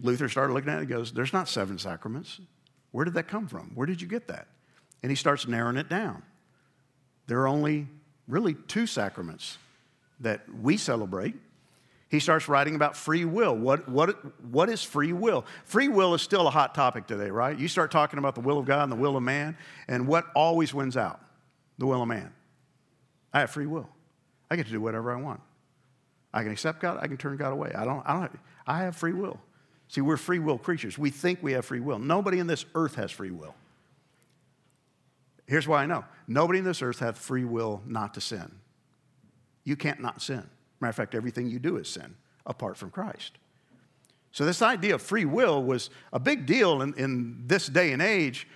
[0.01, 2.41] Luther started looking at it and goes, There's not seven sacraments.
[2.91, 3.71] Where did that come from?
[3.73, 4.47] Where did you get that?
[5.01, 6.23] And he starts narrowing it down.
[7.27, 7.87] There are only
[8.27, 9.57] really two sacraments
[10.19, 11.35] that we celebrate.
[12.09, 13.55] He starts writing about free will.
[13.55, 15.43] What, what, what is free will?
[15.65, 17.57] Free will is still a hot topic today, right?
[17.57, 20.25] You start talking about the will of God and the will of man, and what
[20.35, 21.19] always wins out?
[21.77, 22.31] The will of man.
[23.33, 23.89] I have free will.
[24.49, 25.41] I get to do whatever I want.
[26.33, 27.71] I can accept God, I can turn God away.
[27.73, 29.39] I don't, I don't I have free will.
[29.87, 30.97] See, we're free will creatures.
[30.97, 31.99] We think we have free will.
[31.99, 33.55] Nobody in this earth has free will.
[35.47, 38.51] Here's why I know nobody in this earth has free will not to sin.
[39.63, 40.47] You can't not sin.
[40.85, 42.13] Matter of fact, everything you do is sin
[42.45, 43.39] apart from Christ.
[44.31, 48.03] So, this idea of free will was a big deal in, in this day and
[48.03, 48.47] age,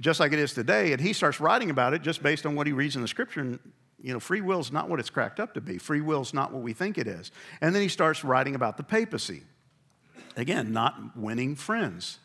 [0.00, 0.92] just like it is today.
[0.92, 3.40] And he starts writing about it just based on what he reads in the scripture.
[3.40, 3.58] And,
[4.00, 5.78] you know, free will is not what it's cracked up to be.
[5.78, 7.32] Free will is not what we think it is.
[7.60, 9.42] And then he starts writing about the papacy.
[10.36, 12.20] Again, not winning friends.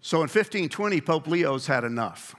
[0.00, 2.34] So in 1520, Pope Leo's had enough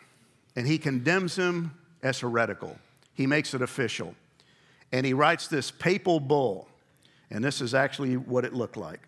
[0.58, 1.72] and he condemns him
[2.04, 2.78] as heretical.
[3.14, 4.14] He makes it official.
[4.92, 6.68] And he writes this papal bull,
[7.30, 9.02] and this is actually what it looked like.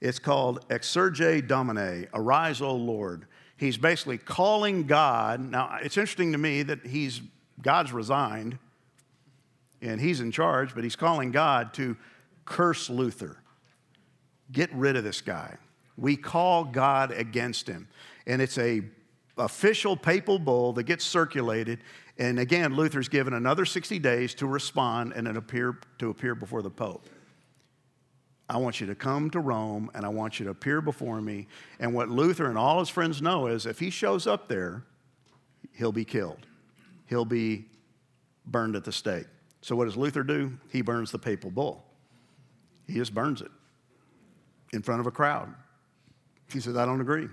[0.00, 3.26] It's called Exsurge Domine, Arise, O Lord.
[3.56, 5.40] He's basically calling God.
[5.40, 7.22] Now, it's interesting to me that he's
[7.62, 8.58] God's resigned
[9.80, 11.96] and he's in charge, but he's calling God to
[12.44, 13.38] curse Luther.
[14.52, 15.56] Get rid of this guy.
[15.96, 17.88] We call God against him.
[18.26, 18.82] And it's a
[19.36, 21.80] official papal bull that gets circulated.
[22.18, 26.62] And again, Luther's given another 60 days to respond and then appear, to appear before
[26.62, 27.06] the Pope.
[28.48, 31.48] I want you to come to Rome and I want you to appear before me.
[31.80, 34.84] And what Luther and all his friends know is if he shows up there,
[35.72, 36.46] he'll be killed.
[37.06, 37.66] He'll be
[38.46, 39.26] burned at the stake.
[39.60, 40.52] So, what does Luther do?
[40.70, 41.86] He burns the papal bull.
[42.86, 43.50] He just burns it
[44.72, 45.54] in front of a crowd.
[46.52, 47.28] He says, I don't agree.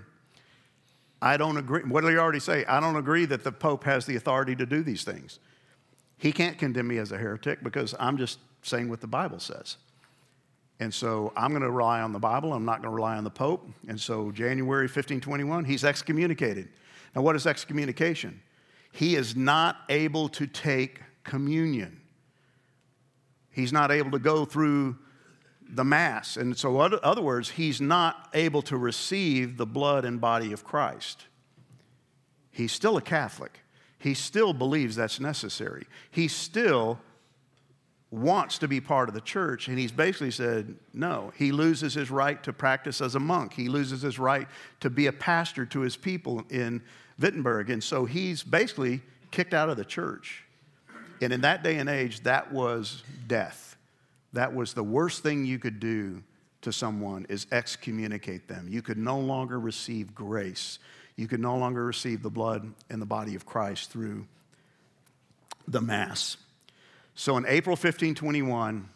[1.21, 1.84] I don't agree.
[1.84, 2.65] What did he already say?
[2.65, 5.39] I don't agree that the Pope has the authority to do these things.
[6.17, 9.77] He can't condemn me as a heretic because I'm just saying what the Bible says.
[10.79, 12.53] And so I'm going to rely on the Bible.
[12.53, 13.67] I'm not going to rely on the Pope.
[13.88, 16.69] And so January 1521, he's excommunicated.
[17.15, 18.41] Now, what is excommunication?
[18.91, 22.01] He is not able to take communion.
[23.51, 24.97] He's not able to go through
[25.73, 26.38] the Mass.
[26.38, 31.25] And so, other words, he's not able to receive the blood and body of Christ.
[32.51, 33.60] He's still a Catholic.
[33.97, 35.86] He still believes that's necessary.
[36.10, 36.99] He still
[38.10, 39.69] wants to be part of the church.
[39.69, 41.31] And he's basically said, no.
[41.38, 44.47] He loses his right to practice as a monk, he loses his right
[44.81, 46.81] to be a pastor to his people in
[47.19, 47.69] Wittenberg.
[47.69, 50.43] And so he's basically kicked out of the church.
[51.21, 53.70] And in that day and age, that was death.
[54.33, 56.23] That was the worst thing you could do
[56.61, 58.67] to someone is excommunicate them.
[58.69, 60.79] You could no longer receive grace.
[61.15, 64.25] You could no longer receive the blood and the body of Christ through
[65.67, 66.37] the Mass.
[67.15, 68.87] So in April 1521,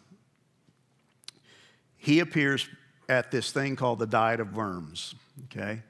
[1.98, 2.68] he appears
[3.08, 5.14] at this thing called the Diet of Worms.
[5.44, 5.82] Okay?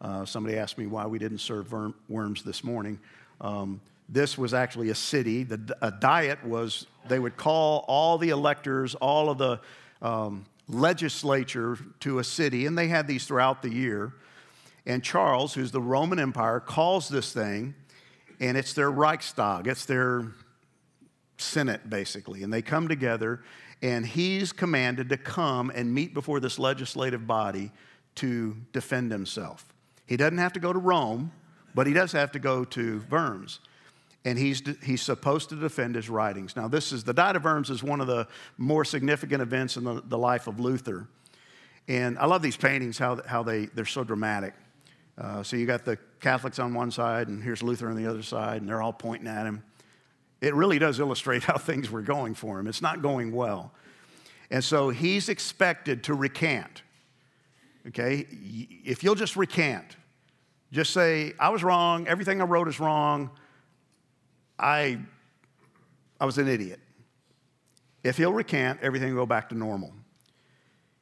[0.00, 1.72] Uh, somebody asked me why we didn't serve
[2.08, 2.98] worms this morning.
[3.40, 5.44] Um, this was actually a city.
[5.44, 9.60] The, a diet was, they would call all the electors, all of the
[10.02, 14.14] um, legislature to a city, and they had these throughout the year.
[14.86, 17.74] And Charles, who's the Roman Empire, calls this thing,
[18.40, 20.32] and it's their Reichstag, it's their
[21.38, 22.42] Senate, basically.
[22.42, 23.42] And they come together,
[23.80, 27.72] and he's commanded to come and meet before this legislative body
[28.16, 29.72] to defend himself.
[30.06, 31.32] He doesn't have to go to Rome,
[31.74, 33.60] but he does have to go to Worms.
[34.24, 36.56] And he's, he's supposed to defend his writings.
[36.56, 39.84] Now, this is the Diet of Worms is one of the more significant events in
[39.84, 41.06] the, the life of Luther.
[41.88, 44.54] And I love these paintings, how, how they, they're so dramatic.
[45.18, 48.22] Uh, so you got the Catholics on one side, and here's Luther on the other
[48.22, 49.62] side, and they're all pointing at him
[50.44, 52.66] it really does illustrate how things were going for him.
[52.66, 53.72] It's not going well.
[54.50, 56.82] And so he's expected to recant.
[57.88, 58.26] Okay?
[58.84, 59.96] If you'll just recant,
[60.72, 63.30] just say, I was wrong, everything I wrote is wrong,
[64.64, 64.98] I,
[66.18, 66.80] I was an idiot.
[68.02, 69.92] If he'll recant, everything will go back to normal.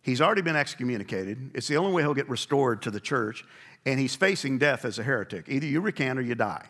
[0.03, 1.53] He's already been excommunicated.
[1.55, 3.45] It's the only way he'll get restored to the church,
[3.87, 5.49] and he's facing death as a heretic.
[5.49, 6.67] Either you recant or you die.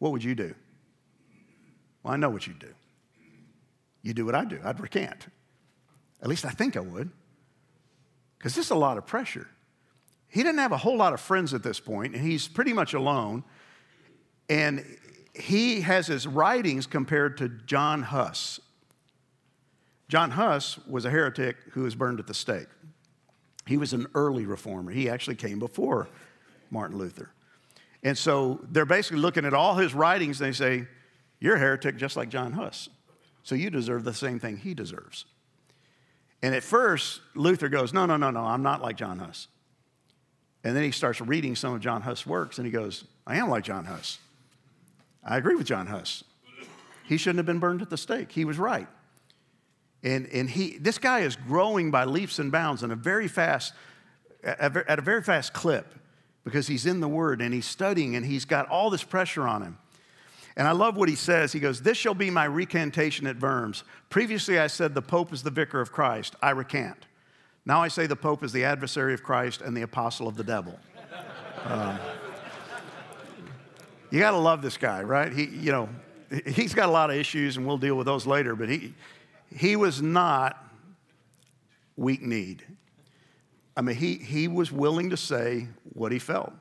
[0.00, 0.52] What would you do?
[2.02, 2.74] Well, I know what you'd do.
[4.02, 4.58] You do what I do.
[4.64, 5.28] I'd recant.
[6.20, 7.08] At least I think I would.
[8.36, 9.46] Because this is a lot of pressure.
[10.26, 12.94] He didn't have a whole lot of friends at this point, and he's pretty much
[12.94, 13.44] alone.
[14.48, 14.84] And
[15.38, 18.60] he has his writings compared to John Huss.
[20.08, 22.68] John Huss was a heretic who was burned at the stake.
[23.66, 24.92] He was an early reformer.
[24.92, 26.08] He actually came before
[26.70, 27.30] Martin Luther.
[28.02, 30.86] And so they're basically looking at all his writings and they say,
[31.40, 32.88] you're a heretic just like John Huss.
[33.42, 35.24] So you deserve the same thing he deserves.
[36.42, 39.48] And at first, Luther goes, No, no, no, no, I'm not like John Huss.
[40.64, 43.48] And then he starts reading some of John Huss' works and he goes, I am
[43.48, 44.18] like John Huss.
[45.26, 46.22] I agree with John Huss.
[47.04, 48.32] He shouldn't have been burned at the stake.
[48.32, 48.86] He was right.
[50.02, 53.74] And, and he, this guy is growing by leaps and bounds in a very fast,
[54.44, 55.94] at a very fast clip
[56.44, 59.62] because he's in the Word and he's studying and he's got all this pressure on
[59.62, 59.78] him.
[60.56, 61.52] And I love what he says.
[61.52, 63.84] He goes, This shall be my recantation at Worms.
[64.08, 66.36] Previously, I said the Pope is the vicar of Christ.
[66.40, 67.06] I recant.
[67.66, 70.44] Now I say the Pope is the adversary of Christ and the apostle of the
[70.44, 70.78] devil.
[71.64, 71.98] Um,
[74.16, 75.30] you got to love this guy, right?
[75.30, 75.90] He, you know,
[76.46, 78.94] he's got a lot of issues, and we'll deal with those later, but he,
[79.54, 80.64] he was not
[81.98, 82.64] weak need.
[83.76, 86.54] I mean, he, he was willing to say what he felt.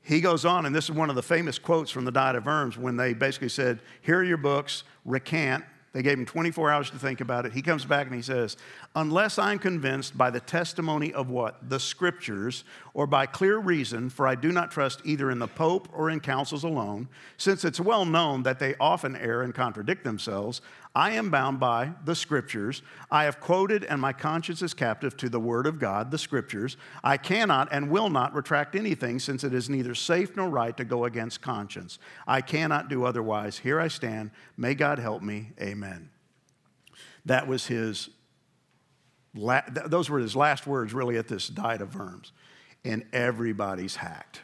[0.00, 2.46] He goes on, and this is one of the famous quotes from the Diet of
[2.46, 5.64] Worms when they basically said, Here are your books, recant.
[5.92, 7.52] They gave him 24 hours to think about it.
[7.52, 8.56] He comes back and he says,
[8.96, 11.68] Unless I'm convinced by the testimony of what?
[11.68, 15.88] The scriptures, or by clear reason, for I do not trust either in the Pope
[15.92, 20.60] or in councils alone, since it's well known that they often err and contradict themselves,
[20.92, 22.82] I am bound by the scriptures.
[23.12, 26.76] I have quoted, and my conscience is captive to the word of God, the scriptures.
[27.04, 30.84] I cannot and will not retract anything, since it is neither safe nor right to
[30.84, 32.00] go against conscience.
[32.26, 33.58] I cannot do otherwise.
[33.58, 34.32] Here I stand.
[34.56, 35.50] May God help me.
[35.60, 36.10] Amen.
[37.24, 38.10] That was his,
[39.34, 42.32] those were his last words, really, at this diet of Worms.
[42.84, 44.40] And everybody's hacked.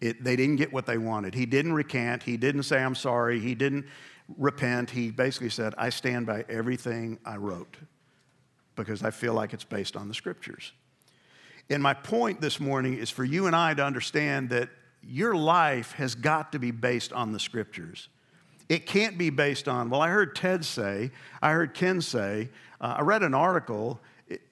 [0.00, 1.34] It, they didn't get what they wanted.
[1.34, 2.24] He didn't recant.
[2.24, 3.38] He didn't say, I'm sorry.
[3.38, 3.86] He didn't
[4.36, 7.76] repent, he basically said, I stand by everything I wrote
[8.76, 10.72] because I feel like it's based on the scriptures.
[11.70, 14.68] And my point this morning is for you and I to understand that
[15.02, 18.08] your life has got to be based on the scriptures.
[18.68, 22.48] It can't be based on, well, I heard Ted say, I heard Ken say,
[22.82, 24.00] uh, I read an article.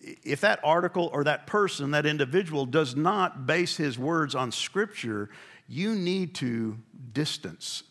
[0.01, 5.29] If that article or that person, that individual, does not base his words on scripture,
[5.69, 6.79] you need to
[7.13, 7.83] distance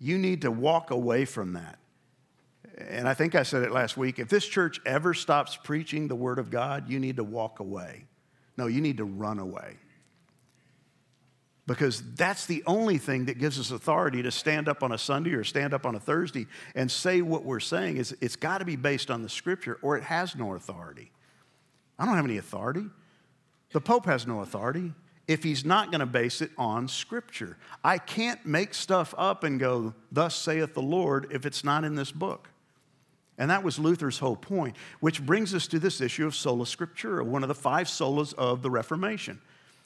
[0.00, 1.78] you need to walk away from that.
[2.76, 4.18] And I think I said it last week.
[4.18, 8.04] If this church ever stops preaching the Word of God, you need to walk away.
[8.56, 9.76] No, you need to run away.
[11.68, 15.34] Because that's the only thing that gives us authority to stand up on a Sunday
[15.34, 18.64] or stand up on a Thursday and say what we're saying is it's got to
[18.64, 21.12] be based on the scripture or it has no authority.
[21.98, 22.86] I don't have any authority.
[23.72, 24.94] The Pope has no authority
[25.26, 27.58] if he's not going to base it on scripture.
[27.84, 31.96] I can't make stuff up and go, thus saith the Lord, if it's not in
[31.96, 32.48] this book.
[33.36, 37.26] And that was Luther's whole point, which brings us to this issue of sola scriptura,
[37.26, 39.38] one of the five solas of the Reformation.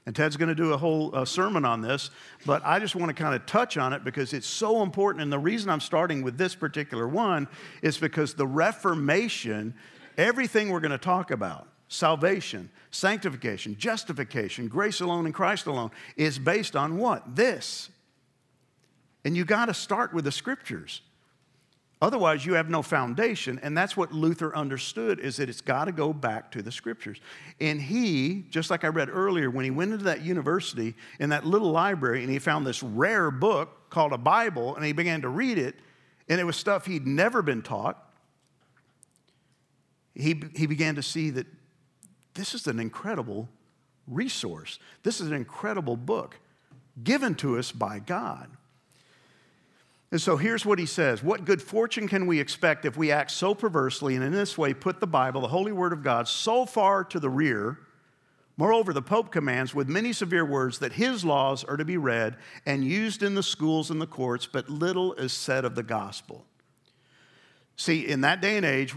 [0.05, 2.11] And Ted's going to do a whole uh, sermon on this,
[2.45, 5.23] but I just want to kind of touch on it because it's so important.
[5.23, 7.47] And the reason I'm starting with this particular one
[7.83, 9.75] is because the Reformation,
[10.19, 16.37] everything we're going to talk about, salvation, sanctification, justification, grace alone and Christ alone, is
[16.37, 17.37] based on what?
[17.37, 17.89] This.
[19.25, 21.01] And you got to start with the scriptures.
[22.03, 23.61] Otherwise, you have no foundation.
[23.63, 27.21] And that's what Luther understood is that it's got to go back to the scriptures.
[27.61, 31.47] And he, just like I read earlier, when he went into that university in that
[31.47, 35.29] little library and he found this rare book called a Bible and he began to
[35.29, 35.77] read it,
[36.29, 38.13] and it was stuff he'd never been taught,
[40.17, 41.47] he, he began to see that
[42.35, 43.49] this is an incredible
[44.09, 44.81] resource.
[45.05, 46.41] This is an incredible book
[47.05, 48.51] given to us by God.
[50.13, 53.33] And so here's what he says What good fortune can we expect if we act
[53.33, 56.65] so perversely and in this way put the Bible, the holy word of God, so
[56.67, 57.79] far to the rear?
[58.59, 62.37] Moreover, the Pope commands with many severe words that his laws are to be read
[62.67, 66.45] and used in the schools and the courts, but little is said of the gospel.
[67.83, 68.95] See, in that day and age,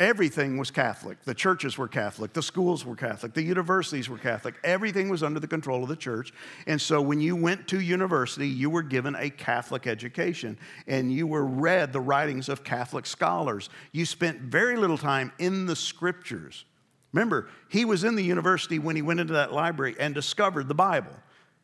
[0.00, 1.22] everything was Catholic.
[1.22, 4.56] The churches were Catholic, the schools were Catholic, the universities were Catholic.
[4.64, 6.32] Everything was under the control of the church.
[6.66, 10.58] And so when you went to university, you were given a Catholic education
[10.88, 13.70] and you were read the writings of Catholic scholars.
[13.92, 16.64] You spent very little time in the scriptures.
[17.12, 20.74] Remember, he was in the university when he went into that library and discovered the
[20.74, 21.14] Bible.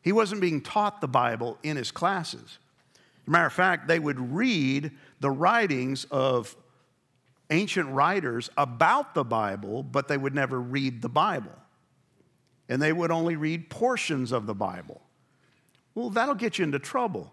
[0.00, 2.60] He wasn't being taught the Bible in his classes.
[3.27, 6.57] Matter of fact, they would read the writings of
[7.51, 11.53] ancient writers about the Bible, but they would never read the Bible.
[12.68, 15.03] And they would only read portions of the Bible.
[15.95, 17.33] Well, that'll get you into trouble.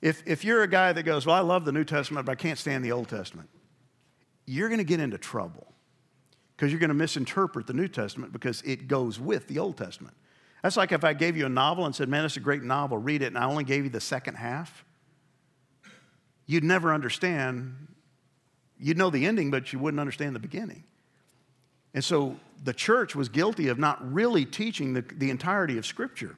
[0.00, 2.36] If, if you're a guy that goes, Well, I love the New Testament, but I
[2.36, 3.48] can't stand the Old Testament,
[4.46, 5.66] you're going to get into trouble
[6.56, 10.14] because you're going to misinterpret the New Testament because it goes with the Old Testament.
[10.62, 12.96] That's like if I gave you a novel and said, Man, it's a great novel,
[12.98, 14.84] read it, and I only gave you the second half
[16.46, 17.88] you'd never understand.
[18.78, 20.84] You'd know the ending, but you wouldn't understand the beginning.
[21.94, 26.36] And so the church was guilty of not really teaching the, the entirety of Scripture.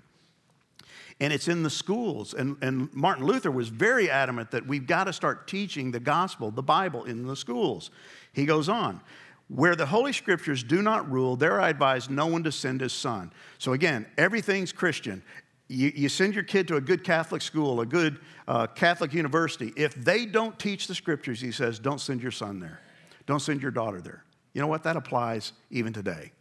[1.19, 2.35] And it's in the schools.
[2.35, 6.51] And, and Martin Luther was very adamant that we've got to start teaching the gospel,
[6.51, 7.91] the Bible, in the schools.
[8.33, 9.01] He goes on.
[9.49, 12.93] Where the Holy Scriptures do not rule, there I advise no one to send his
[12.93, 13.33] son.
[13.59, 15.23] So again, everything's Christian.
[15.69, 19.73] You, you send your kid to a good Catholic school, a good uh, Catholic university.
[19.77, 22.81] If they don't teach the scriptures, he says, don't send your son there.
[23.27, 24.25] Don't send your daughter there.
[24.53, 24.85] You know what?
[24.85, 26.33] That applies even today.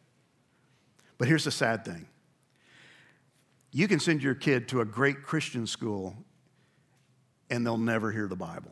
[1.17, 2.07] But here's the sad thing
[3.71, 6.15] you can send your kid to a great Christian school
[7.49, 8.71] and they'll never hear the Bible.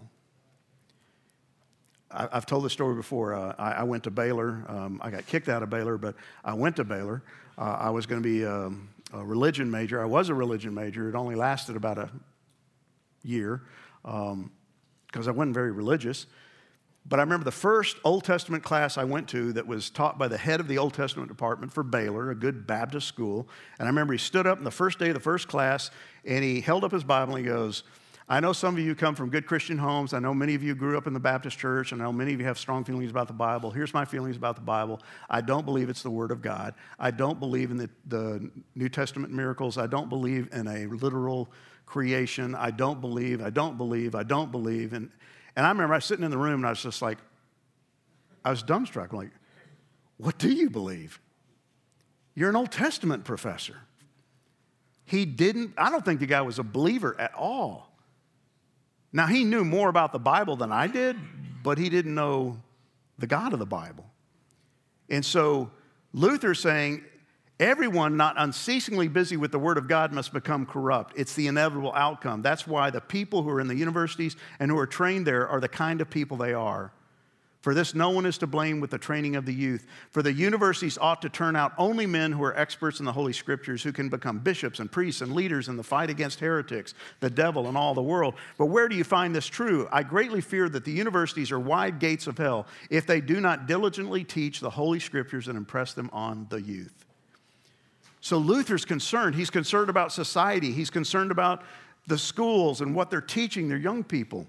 [2.10, 3.34] I, have told this story before.
[3.34, 4.64] Uh, I, I, went to Baylor.
[4.68, 7.24] Um, I got kicked out of Baylor, but I went to Baylor.
[7.58, 10.02] Uh, I was going to be um, a religion major.
[10.02, 11.08] I was a religion major.
[11.08, 12.10] It only lasted about a
[13.24, 13.62] year
[14.02, 14.52] because um,
[15.14, 16.26] I wasn't very religious.
[17.06, 20.30] But I remember the first Old Testament class I went to that was taught by
[20.30, 23.48] the head of the Old Testament department for Baylor, a good Baptist school.
[23.78, 25.92] And I remember he stood up in the first day of the first class
[26.26, 27.84] and he held up his Bible and he goes,
[28.30, 30.14] I know some of you come from good Christian homes.
[30.14, 31.92] I know many of you grew up in the Baptist church.
[31.92, 33.70] and I know many of you have strong feelings about the Bible.
[33.70, 35.02] Here's my feelings about the Bible.
[35.30, 36.74] I don't believe it's the Word of God.
[36.98, 39.78] I don't believe in the, the New Testament miracles.
[39.78, 41.52] I don't believe in a literal
[41.86, 42.56] creation.
[42.56, 44.94] I don't believe, I don't believe, I don't believe.
[44.94, 45.10] And,
[45.56, 47.18] and I remember I was sitting in the room and I was just like,
[48.46, 49.12] I was dumbstruck.
[49.12, 49.32] I'm like,
[50.18, 51.20] what do you believe?
[52.36, 53.78] You're an Old Testament professor.
[55.06, 57.93] He didn't, I don't think the guy was a believer at all.
[59.14, 61.16] Now, he knew more about the Bible than I did,
[61.62, 62.58] but he didn't know
[63.20, 64.06] the God of the Bible.
[65.08, 65.70] And so
[66.14, 67.04] Luther's saying,
[67.60, 71.14] everyone not unceasingly busy with the Word of God must become corrupt.
[71.16, 72.42] It's the inevitable outcome.
[72.42, 75.62] That's why the people who are in the universities and who are trained there are
[75.62, 76.92] the kind of people they are.
[77.64, 79.88] For this, no one is to blame with the training of the youth.
[80.12, 83.32] For the universities ought to turn out only men who are experts in the Holy
[83.32, 87.30] Scriptures, who can become bishops and priests and leaders in the fight against heretics, the
[87.30, 88.34] devil, and all the world.
[88.58, 89.88] But where do you find this true?
[89.94, 93.66] I greatly fear that the universities are wide gates of hell if they do not
[93.66, 97.06] diligently teach the Holy Scriptures and impress them on the youth.
[98.20, 99.36] So Luther's concerned.
[99.36, 101.64] He's concerned about society, he's concerned about
[102.08, 104.48] the schools and what they're teaching their young people.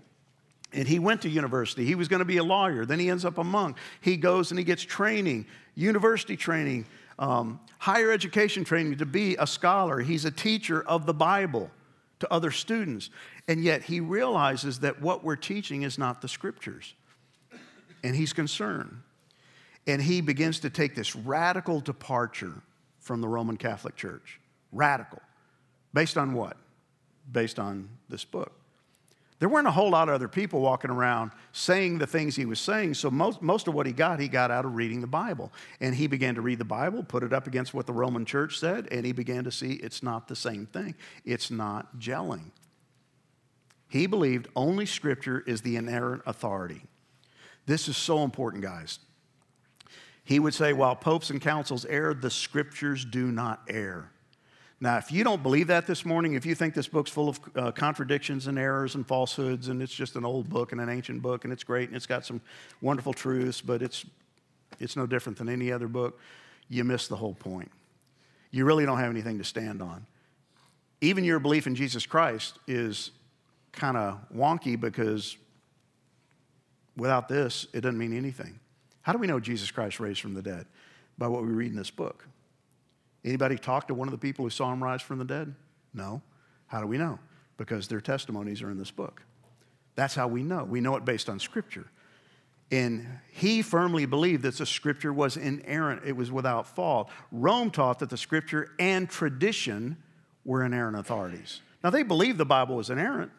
[0.74, 1.84] And he went to university.
[1.84, 2.84] He was going to be a lawyer.
[2.84, 3.76] Then he ends up a monk.
[4.00, 5.46] He goes and he gets training,
[5.76, 6.86] university training,
[7.18, 10.00] um, higher education training to be a scholar.
[10.00, 11.70] He's a teacher of the Bible
[12.18, 13.10] to other students.
[13.46, 16.94] And yet he realizes that what we're teaching is not the scriptures.
[18.02, 19.00] And he's concerned.
[19.86, 22.62] And he begins to take this radical departure
[22.98, 24.40] from the Roman Catholic Church.
[24.72, 25.20] Radical.
[25.92, 26.56] Based on what?
[27.30, 28.52] Based on this book.
[29.40, 32.60] There weren't a whole lot of other people walking around saying the things he was
[32.60, 35.52] saying, so most, most of what he got, he got out of reading the Bible.
[35.80, 38.58] And he began to read the Bible, put it up against what the Roman church
[38.58, 40.94] said, and he began to see it's not the same thing.
[41.24, 42.52] It's not gelling.
[43.88, 46.82] He believed only Scripture is the inerrant authority.
[47.66, 48.98] This is so important, guys.
[50.24, 54.10] He would say, while popes and councils err, the Scriptures do not err.
[54.84, 57.40] Now, if you don't believe that this morning, if you think this book's full of
[57.56, 61.22] uh, contradictions and errors and falsehoods, and it's just an old book and an ancient
[61.22, 62.38] book, and it's great and it's got some
[62.82, 64.04] wonderful truths, but it's,
[64.78, 66.20] it's no different than any other book,
[66.68, 67.72] you miss the whole point.
[68.50, 70.04] You really don't have anything to stand on.
[71.00, 73.10] Even your belief in Jesus Christ is
[73.72, 75.38] kind of wonky because
[76.94, 78.60] without this, it doesn't mean anything.
[79.00, 80.66] How do we know Jesus Christ raised from the dead?
[81.16, 82.26] By what we read in this book.
[83.24, 85.54] Anybody talk to one of the people who saw him rise from the dead?
[85.94, 86.20] No.
[86.66, 87.18] How do we know?
[87.56, 89.22] Because their testimonies are in this book.
[89.94, 90.64] That's how we know.
[90.64, 91.86] We know it based on Scripture.
[92.70, 97.10] And he firmly believed that the Scripture was inerrant, it was without fault.
[97.30, 99.96] Rome taught that the Scripture and tradition
[100.44, 101.60] were inerrant authorities.
[101.82, 103.30] Now, they believed the Bible was inerrant.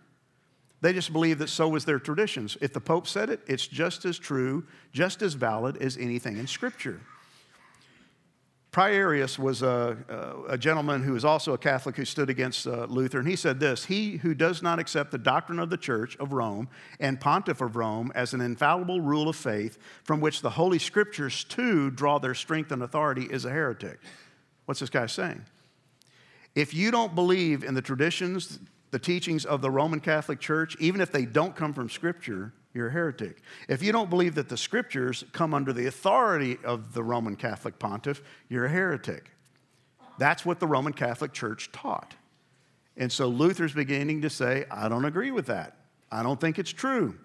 [0.82, 2.58] They just believed that so was their traditions.
[2.62, 6.48] If the Pope said it, it's just as true, just as valid as anything in
[6.48, 7.02] Scripture.
[8.76, 9.96] Prierius was a,
[10.50, 13.58] a, gentleman who was also a Catholic who stood against uh, Luther, and he said
[13.58, 16.68] this He who does not accept the doctrine of the Church of Rome
[17.00, 21.46] and Pontiff of Rome as an infallible rule of faith from which the Holy Scriptures
[21.46, 23.98] too draw their strength and authority is a heretic.
[24.66, 25.46] What's this guy saying?
[26.54, 28.60] If you don't believe in the traditions,
[28.92, 32.90] the teachings of the Roman Catholic Church, even if they don't come from Scripture, you're
[32.90, 33.38] a heretic.
[33.70, 37.80] If you don't believe that the scriptures come under the authority of the Roman Catholic
[37.80, 39.32] pontiff, you're a heretic.
[40.20, 42.16] That's what the Roman Catholic Church taught.
[42.98, 45.78] And so Luther's beginning to say, I don't agree with that.
[46.12, 47.16] I don't think it's true.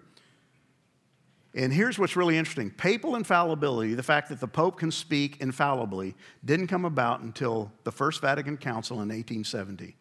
[1.53, 6.15] And here's what's really interesting papal infallibility, the fact that the Pope can speak infallibly,
[6.45, 9.97] didn't come about until the First Vatican Council in 1870.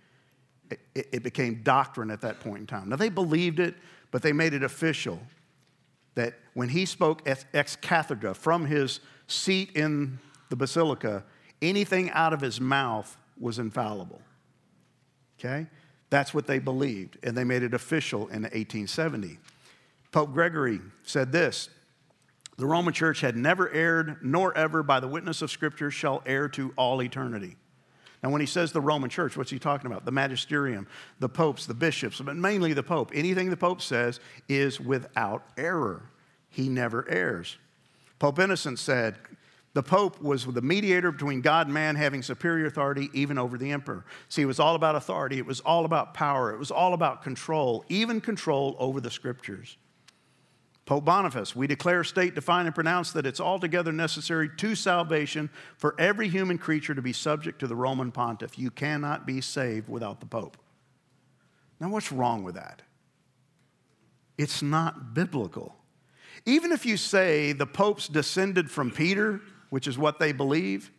[0.71, 2.89] It, it became doctrine at that point in time.
[2.89, 3.75] Now, they believed it,
[4.13, 5.21] but they made it official
[6.21, 10.19] that when he spoke ex cathedra from his seat in
[10.51, 11.25] the basilica,
[11.63, 14.21] anything out of his mouth was infallible.
[15.39, 15.67] Okay?
[16.11, 19.39] That's what they believed, and they made it official in 1870.
[20.13, 21.71] Pope Gregory said this
[22.59, 26.49] The Roman Church had never erred, nor ever by the witness of Scripture shall err
[26.51, 27.57] to all eternity.
[28.23, 30.05] Now, when he says the Roman church, what's he talking about?
[30.05, 30.87] The magisterium,
[31.21, 33.11] the popes, the bishops, but mainly the pope.
[33.15, 36.03] Anything the pope says is without error.
[36.51, 37.57] He never errs.
[38.19, 39.17] Pope Innocent said,
[39.73, 43.71] the Pope was the mediator between God and man, having superior authority even over the
[43.71, 44.05] emperor.
[44.29, 47.23] See, it was all about authority, it was all about power, it was all about
[47.23, 49.77] control, even control over the scriptures.
[50.91, 55.95] Pope Boniface, we declare, state, define, and pronounce that it's altogether necessary to salvation for
[56.01, 58.59] every human creature to be subject to the Roman pontiff.
[58.59, 60.57] You cannot be saved without the Pope.
[61.79, 62.83] Now, what's wrong with that?
[64.37, 65.77] It's not biblical.
[66.45, 70.91] Even if you say the popes descended from Peter, which is what they believe,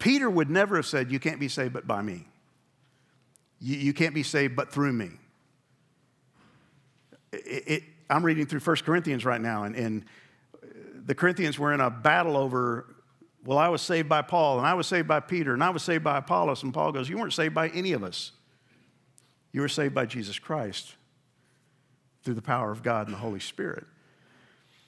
[0.00, 2.26] Peter would never have said, You can't be saved but by me.
[3.60, 5.10] You, you can't be saved but through me.
[7.32, 10.04] It, it, I'm reading through 1 Corinthians right now, and, and
[11.06, 12.94] the Corinthians were in a battle over,
[13.44, 15.82] well, I was saved by Paul, and I was saved by Peter, and I was
[15.82, 16.62] saved by Apollos.
[16.62, 18.32] And Paul goes, You weren't saved by any of us.
[19.52, 20.94] You were saved by Jesus Christ
[22.22, 23.86] through the power of God and the Holy Spirit.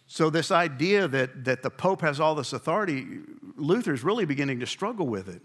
[0.06, 3.06] So, this idea that, that the Pope has all this authority,
[3.56, 5.40] Luther's really beginning to struggle with it.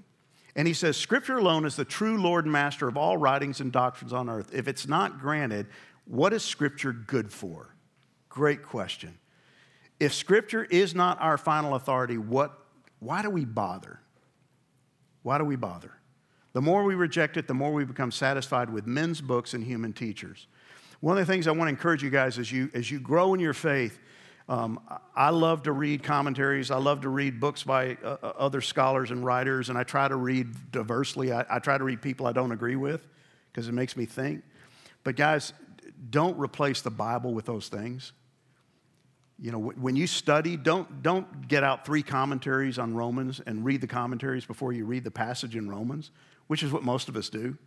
[0.57, 3.71] And he says, Scripture alone is the true Lord and Master of all writings and
[3.71, 4.49] doctrines on earth.
[4.53, 5.67] If it's not granted,
[6.07, 7.75] what is Scripture good for?
[8.29, 9.17] Great question.
[9.99, 12.57] If Scripture is not our final authority, what,
[12.99, 13.99] why do we bother?
[15.23, 15.91] Why do we bother?
[16.53, 19.93] The more we reject it, the more we become satisfied with men's books and human
[19.93, 20.47] teachers.
[20.99, 23.33] One of the things I want to encourage you guys as you, as you grow
[23.33, 23.99] in your faith,
[24.49, 24.79] Um,
[25.13, 26.71] I love to read commentaries.
[26.71, 30.07] I love to read books by uh, uh, other scholars and writers, and I try
[30.07, 31.33] to read diversely.
[31.33, 33.05] I, I try to read people I don't agree with
[33.51, 34.43] because it makes me think.
[35.03, 35.51] But, guys,
[36.09, 38.13] don't replace the Bible with those things.
[39.39, 43.81] You know, when you study, don't, don't get out three commentaries on Romans and read
[43.81, 46.11] the commentaries before you read the passage in Romans,
[46.47, 47.57] which is what most of us do.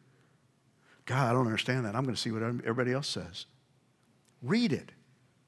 [1.04, 1.94] God, I don't understand that.
[1.94, 3.46] I'm going to see what everybody else says.
[4.42, 4.90] Read it,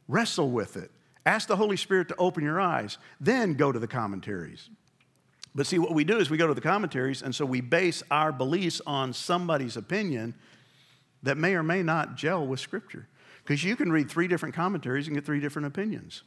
[0.07, 0.91] wrestle with it,
[1.26, 4.70] ask the Holy Spirit to open your eyes, then go to the commentaries.
[5.55, 8.03] But see, what we do is we go to the commentaries, and so we base
[8.11, 10.35] our beliefs on somebody's opinion
[11.23, 13.09] that may or may not gel with Scripture.
[13.43, 16.23] Because you can read three different commentaries and get three different opinions.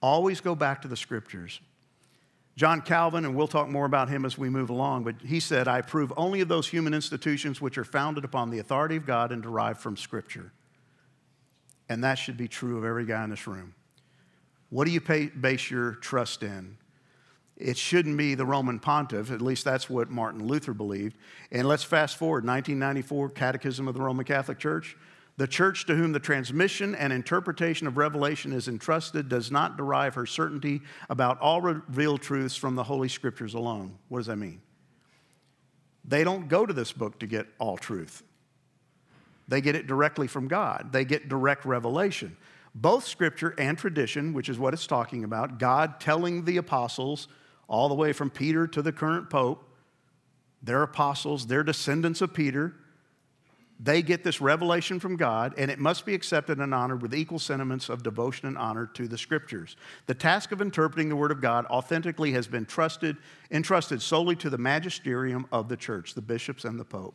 [0.00, 1.60] Always go back to the Scriptures.
[2.56, 5.68] John Calvin, and we'll talk more about him as we move along, but he said,
[5.68, 9.30] I approve only of those human institutions which are founded upon the authority of God
[9.30, 10.52] and derived from Scripture.
[11.88, 13.74] And that should be true of every guy in this room.
[14.70, 16.78] What do you pay, base your trust in?
[17.56, 21.16] It shouldn't be the Roman pontiff, at least that's what Martin Luther believed.
[21.50, 24.96] And let's fast forward 1994 Catechism of the Roman Catholic Church.
[25.38, 30.14] The church to whom the transmission and interpretation of revelation is entrusted does not derive
[30.14, 30.80] her certainty
[31.10, 33.98] about all revealed truths from the Holy Scriptures alone.
[34.08, 34.62] What does that mean?
[36.06, 38.22] They don't go to this book to get all truth,
[39.48, 42.36] they get it directly from God, they get direct revelation.
[42.74, 47.26] Both Scripture and tradition, which is what it's talking about, God telling the apostles,
[47.68, 49.64] all the way from Peter to the current Pope,
[50.62, 52.74] they're apostles, they're descendants of Peter
[53.78, 57.38] they get this revelation from God, and it must be accepted and honored with equal
[57.38, 59.76] sentiments of devotion and honor to the scriptures.
[60.06, 63.18] The task of interpreting the Word of God authentically has been trusted,
[63.50, 67.14] entrusted solely to the magisterium of the church, the bishops and the pope.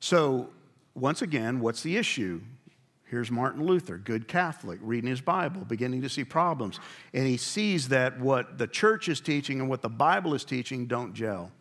[0.00, 0.48] So,
[0.94, 2.40] once again, what's the issue?
[3.12, 6.80] Here's Martin Luther, good Catholic, reading his Bible, beginning to see problems.
[7.12, 10.86] And he sees that what the church is teaching and what the Bible is teaching
[10.86, 11.52] don't gel.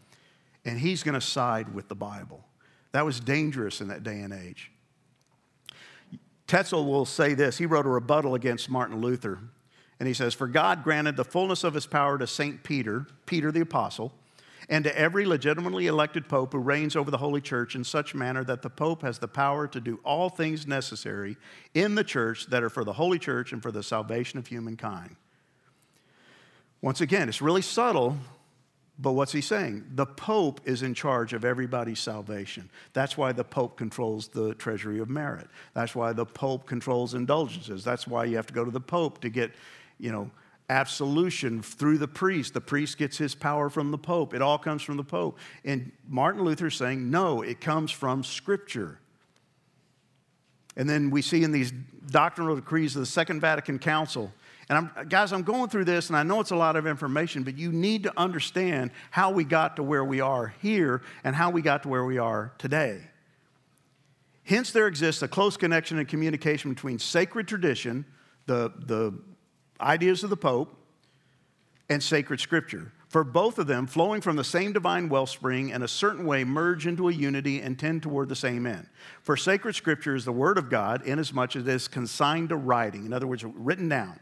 [0.63, 2.45] And he's going to side with the Bible.
[2.93, 4.71] That was dangerous in that day and age.
[6.47, 7.57] Tetzel will say this.
[7.57, 9.39] He wrote a rebuttal against Martin Luther.
[9.99, 12.63] And he says, For God granted the fullness of his power to St.
[12.63, 14.13] Peter, Peter the apostle,
[14.71, 18.41] and to every legitimately elected pope who reigns over the Holy Church in such manner
[18.45, 21.35] that the pope has the power to do all things necessary
[21.73, 25.17] in the church that are for the Holy Church and for the salvation of humankind.
[26.81, 28.17] Once again, it's really subtle,
[28.97, 29.83] but what's he saying?
[29.93, 32.69] The Pope is in charge of everybody's salvation.
[32.93, 35.47] That's why the Pope controls the treasury of merit.
[35.73, 37.83] That's why the Pope controls indulgences.
[37.83, 39.51] That's why you have to go to the Pope to get,
[39.99, 40.31] you know,
[40.71, 42.53] absolution through the priest.
[42.53, 44.33] The priest gets his power from the Pope.
[44.33, 45.37] It all comes from the Pope.
[45.63, 48.99] And Martin Luther is saying, no, it comes from Scripture.
[50.75, 51.71] And then we see in these
[52.09, 54.31] doctrinal decrees of the Second Vatican Council
[54.71, 57.43] and I'm, guys, I'm going through this, and I know it's a lot of information,
[57.43, 61.49] but you need to understand how we got to where we are here and how
[61.49, 63.01] we got to where we are today.
[64.45, 68.05] Hence, there exists a close connection and communication between sacred tradition,
[68.45, 69.13] the, the
[69.81, 70.75] ideas of the Pope,
[71.89, 72.91] and sacred scripture.
[73.09, 76.87] For both of them, flowing from the same divine wellspring in a certain way, merge
[76.87, 78.87] into a unity and tend toward the same end.
[79.21, 83.05] For sacred scripture is the word of God, inasmuch as it is consigned to writing,
[83.05, 84.19] in other words, written down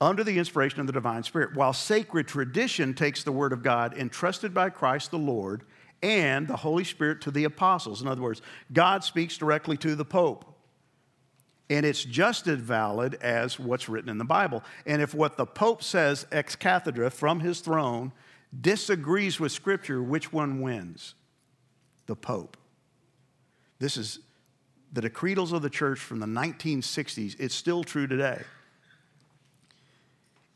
[0.00, 3.96] under the inspiration of the divine spirit, while sacred tradition takes the word of God
[3.96, 5.62] entrusted by Christ the Lord
[6.02, 8.02] and the Holy Spirit to the apostles.
[8.02, 8.42] In other words,
[8.72, 10.44] God speaks directly to the Pope.
[11.70, 14.62] And it's just as valid as what's written in the Bible.
[14.86, 18.12] And if what the Pope says ex cathedra from his throne
[18.60, 21.14] disagrees with Scripture, which one wins?
[22.06, 22.56] The Pope.
[23.78, 24.20] This is
[24.92, 27.36] the decretals of the church from the 1960s.
[27.38, 28.42] It's still true today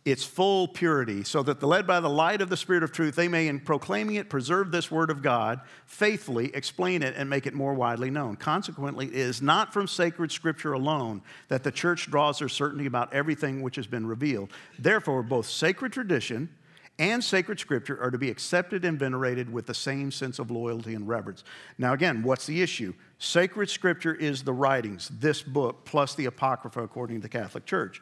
[0.05, 3.15] its full purity, so that, the led by the light of the Spirit of truth,
[3.15, 7.47] they may, in proclaiming it, preserve this word of God, faithfully explain it, and make
[7.47, 8.37] it more widely known.
[8.37, 13.13] Consequently, it is not from sacred scripture alone that the church draws her certainty about
[13.13, 14.51] everything which has been revealed.
[14.79, 16.49] Therefore, both sacred tradition
[16.99, 20.95] and sacred scripture are to be accepted and venerated with the same sense of loyalty
[20.95, 21.45] and reverence.
[21.77, 22.95] Now, again, what's the issue?
[23.19, 28.01] Sacred scripture is the writings, this book, plus the Apocrypha, according to the Catholic Church.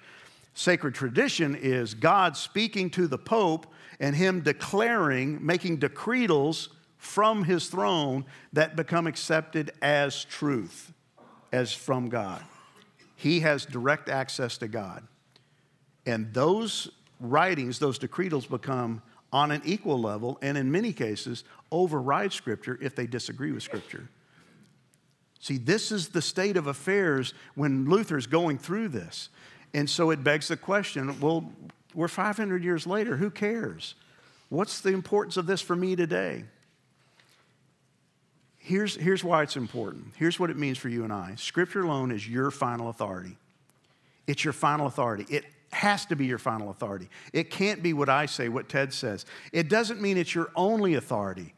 [0.58, 3.66] Sacred tradition is God speaking to the Pope
[4.00, 10.94] and him declaring, making decretals from his throne that become accepted as truth,
[11.52, 12.42] as from God.
[13.16, 15.06] He has direct access to God.
[16.06, 16.90] And those
[17.20, 19.02] writings, those decretals, become
[19.34, 24.08] on an equal level and in many cases override Scripture if they disagree with Scripture.
[25.38, 29.28] See, this is the state of affairs when Luther's going through this.
[29.74, 31.52] And so it begs the question well,
[31.94, 33.94] we're 500 years later, who cares?
[34.48, 36.44] What's the importance of this for me today?
[38.58, 40.12] Here's, here's why it's important.
[40.16, 43.36] Here's what it means for you and I Scripture alone is your final authority.
[44.26, 45.24] It's your final authority.
[45.28, 47.08] It has to be your final authority.
[47.32, 49.24] It can't be what I say, what Ted says.
[49.52, 51.54] It doesn't mean it's your only authority.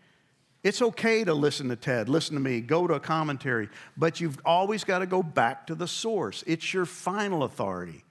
[0.65, 4.41] It's okay to listen to Ted, listen to me, go to a commentary, but you've
[4.45, 6.43] always got to go back to the source.
[6.47, 8.05] It's your final authority,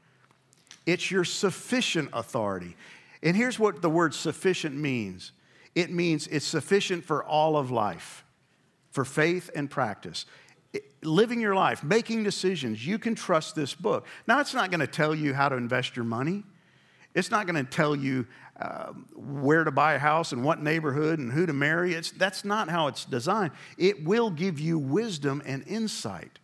[0.86, 2.76] it's your sufficient authority.
[3.24, 5.32] And here's what the word sufficient means
[5.76, 8.24] it means it's sufficient for all of life
[8.98, 10.26] for faith and practice.
[11.04, 14.08] Living your life, making decisions, you can trust this book.
[14.28, 16.44] Now, it's not going to tell you how to invest your money.
[17.18, 18.28] It's not going to tell you
[18.62, 21.96] uh, where to buy a house and what neighborhood and who to marry.
[21.96, 23.54] It's, that's not how it's designed.
[23.76, 26.38] It will give you wisdom and insight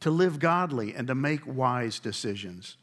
[0.00, 2.76] to live godly and to make wise decisions.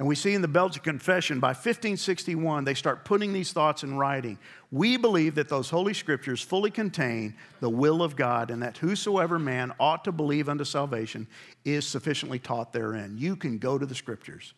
[0.00, 3.96] And we see in the Belgian Confession, by 1561, they start putting these thoughts in
[3.96, 4.36] writing.
[4.72, 9.38] We believe that those Holy Scriptures fully contain the will of God, and that whosoever
[9.38, 11.28] man ought to believe unto salvation
[11.64, 13.14] is sufficiently taught therein.
[13.18, 14.52] You can go to the Scriptures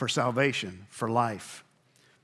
[0.00, 1.62] for salvation, for life.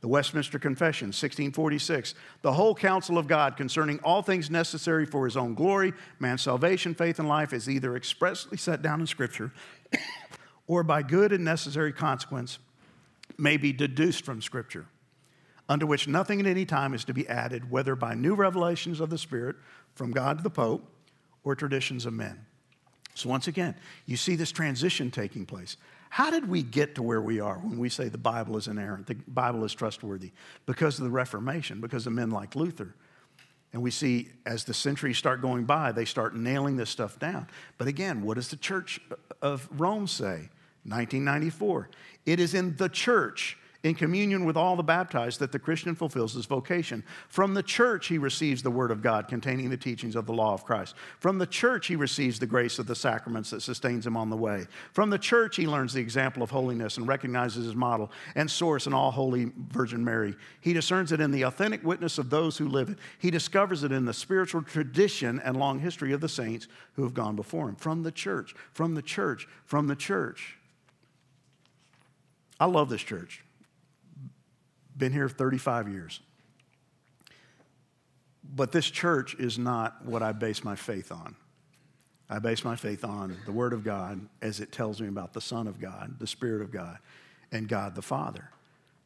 [0.00, 2.14] The Westminster Confession, 1646.
[2.40, 6.94] The whole counsel of God concerning all things necessary for his own glory, man's salvation,
[6.94, 9.52] faith, and life is either expressly set down in Scripture
[10.66, 12.58] or by good and necessary consequence
[13.36, 14.86] may be deduced from Scripture,
[15.68, 19.10] unto which nothing at any time is to be added, whether by new revelations of
[19.10, 19.54] the Spirit
[19.94, 20.90] from God to the Pope
[21.44, 22.46] or traditions of men.
[23.12, 23.74] So, once again,
[24.06, 25.76] you see this transition taking place.
[26.10, 29.06] How did we get to where we are when we say the Bible is inerrant,
[29.06, 30.32] the Bible is trustworthy?
[30.64, 32.94] Because of the Reformation, because of men like Luther.
[33.72, 37.48] And we see as the centuries start going by, they start nailing this stuff down.
[37.76, 39.00] But again, what does the church
[39.42, 40.48] of Rome say?
[40.84, 41.90] 1994.
[42.24, 46.34] It is in the church, in communion with all the baptized, that the Christian fulfills
[46.34, 47.04] his vocation.
[47.28, 50.54] From the church, he receives the word of God containing the teachings of the law
[50.54, 50.94] of Christ.
[51.20, 54.36] From the church, he receives the grace of the sacraments that sustains him on the
[54.36, 54.66] way.
[54.92, 58.86] From the church, he learns the example of holiness and recognizes his model and source
[58.86, 60.34] in all holy Virgin Mary.
[60.60, 62.98] He discerns it in the authentic witness of those who live it.
[63.18, 67.14] He discovers it in the spiritual tradition and long history of the saints who have
[67.14, 67.76] gone before him.
[67.76, 70.58] From the church, from the church, from the church.
[72.58, 73.42] I love this church.
[74.96, 76.20] Been here 35 years.
[78.54, 81.36] But this church is not what I base my faith on.
[82.28, 85.40] I base my faith on the Word of God as it tells me about the
[85.40, 86.98] Son of God, the Spirit of God,
[87.52, 88.50] and God the Father,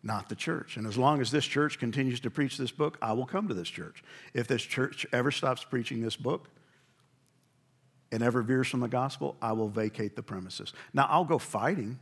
[0.03, 0.77] not the church.
[0.77, 3.55] And as long as this church continues to preach this book, I will come to
[3.55, 4.03] this church.
[4.33, 6.49] If this church ever stops preaching this book
[8.11, 10.73] and ever veers from the gospel, I will vacate the premises.
[10.95, 11.99] Now, I'll go fighting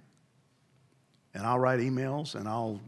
[1.35, 2.81] and I'll write emails and I'll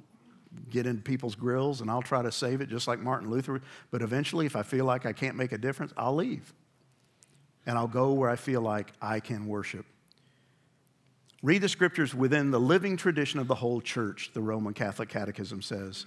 [0.69, 3.61] get in people's grills and I'll try to save it just like Martin Luther.
[3.91, 6.53] But eventually, if I feel like I can't make a difference, I'll leave.
[7.67, 9.87] And I'll go where I feel like I can worship.
[11.43, 15.63] Read the scriptures within the living tradition of the whole church, the Roman Catholic Catechism
[15.63, 16.07] says.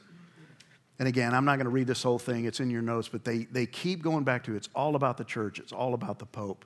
[1.00, 3.26] And again, I'm not going to read this whole thing, it's in your notes, but
[3.26, 6.26] they, they keep going back to it's all about the church, it's all about the
[6.26, 6.66] Pope.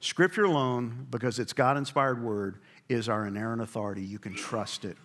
[0.00, 2.58] Scripture alone, because it's God inspired word,
[2.88, 4.02] is our inerrant authority.
[4.02, 4.96] You can trust it.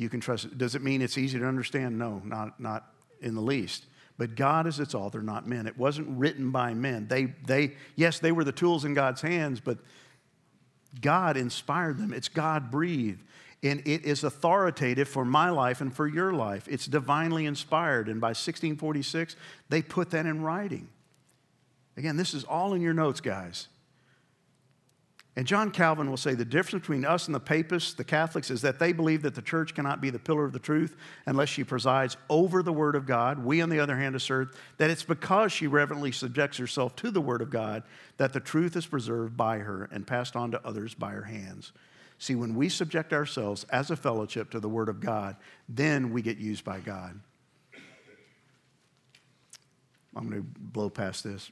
[0.00, 0.56] You can trust it.
[0.56, 1.98] Does it mean it's easy to understand?
[1.98, 2.86] No, not, not
[3.20, 3.84] in the least.
[4.16, 5.66] But God is its author, not men.
[5.66, 7.06] It wasn't written by men.
[7.06, 9.76] They, they, yes, they were the tools in God's hands, but
[11.02, 12.14] God inspired them.
[12.14, 13.22] It's God breathed.
[13.62, 16.66] And it is authoritative for my life and for your life.
[16.66, 18.08] It's divinely inspired.
[18.08, 19.36] And by 1646,
[19.68, 20.88] they put that in writing.
[21.98, 23.68] Again, this is all in your notes, guys.
[25.36, 28.62] And John Calvin will say the difference between us and the papists, the Catholics, is
[28.62, 31.62] that they believe that the church cannot be the pillar of the truth unless she
[31.62, 33.44] presides over the Word of God.
[33.44, 37.20] We, on the other hand, assert that it's because she reverently subjects herself to the
[37.20, 37.84] Word of God
[38.16, 41.72] that the truth is preserved by her and passed on to others by her hands.
[42.18, 45.36] See, when we subject ourselves as a fellowship to the Word of God,
[45.68, 47.18] then we get used by God.
[50.16, 51.50] I'm going to blow past this.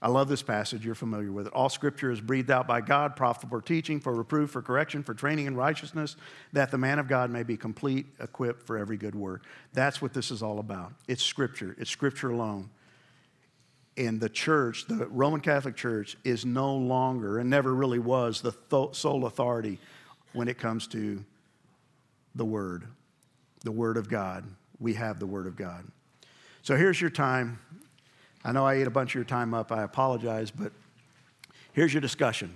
[0.00, 0.84] I love this passage.
[0.84, 1.52] You're familiar with it.
[1.52, 5.12] All scripture is breathed out by God, profitable for teaching, for reproof, for correction, for
[5.12, 6.16] training in righteousness,
[6.52, 9.42] that the man of God may be complete, equipped for every good work.
[9.72, 10.92] That's what this is all about.
[11.08, 12.70] It's scripture, it's scripture alone.
[13.96, 18.52] And the church, the Roman Catholic Church, is no longer and never really was the
[18.70, 19.80] th- sole authority
[20.32, 21.24] when it comes to
[22.36, 22.86] the Word,
[23.64, 24.44] the Word of God.
[24.78, 25.84] We have the Word of God.
[26.62, 27.58] So here's your time
[28.44, 29.72] I know I ate a bunch of your time up.
[29.72, 30.72] I apologize, but
[31.78, 32.52] Here's your discussion.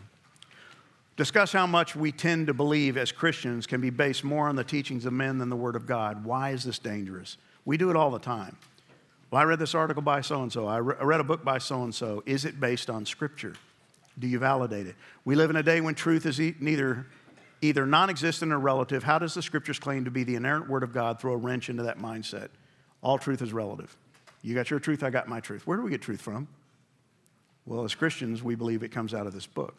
[1.16, 4.64] Discuss how much we tend to believe as Christians can be based more on the
[4.64, 6.24] teachings of men than the Word of God.
[6.24, 7.37] Why is this dangerous?
[7.64, 8.57] We do it all the time.
[9.30, 10.66] Well, I read this article by so and so.
[10.66, 12.24] I read a book by so and so.
[12.26, 13.55] Is it based on Scripture?
[14.18, 14.97] Do you validate it?
[15.24, 17.07] We live in a day when truth is neither
[17.61, 19.05] either non existent or relative.
[19.05, 21.68] How does the Scriptures claim to be the inerrant Word of God throw a wrench
[21.68, 22.49] into that mindset?
[23.03, 23.97] All truth is relative.
[24.43, 25.66] You got your truth, I got my truth.
[25.66, 26.49] Where do we get truth from?
[27.64, 29.76] Well, as Christians, we believe it comes out of this book.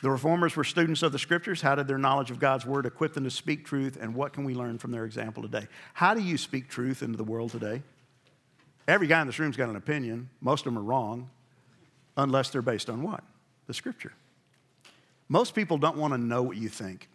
[0.00, 1.60] The reformers were students of the scriptures.
[1.60, 3.98] How did their knowledge of God's word equip them to speak truth?
[4.00, 5.66] And what can we learn from their example today?
[5.94, 7.82] How do you speak truth into the world today?
[8.86, 10.30] Every guy in this room's got an opinion.
[10.40, 11.28] Most of them are wrong,
[12.16, 13.24] unless they're based on what?
[13.66, 14.12] The scripture.
[15.28, 17.08] Most people don't want to know what you think.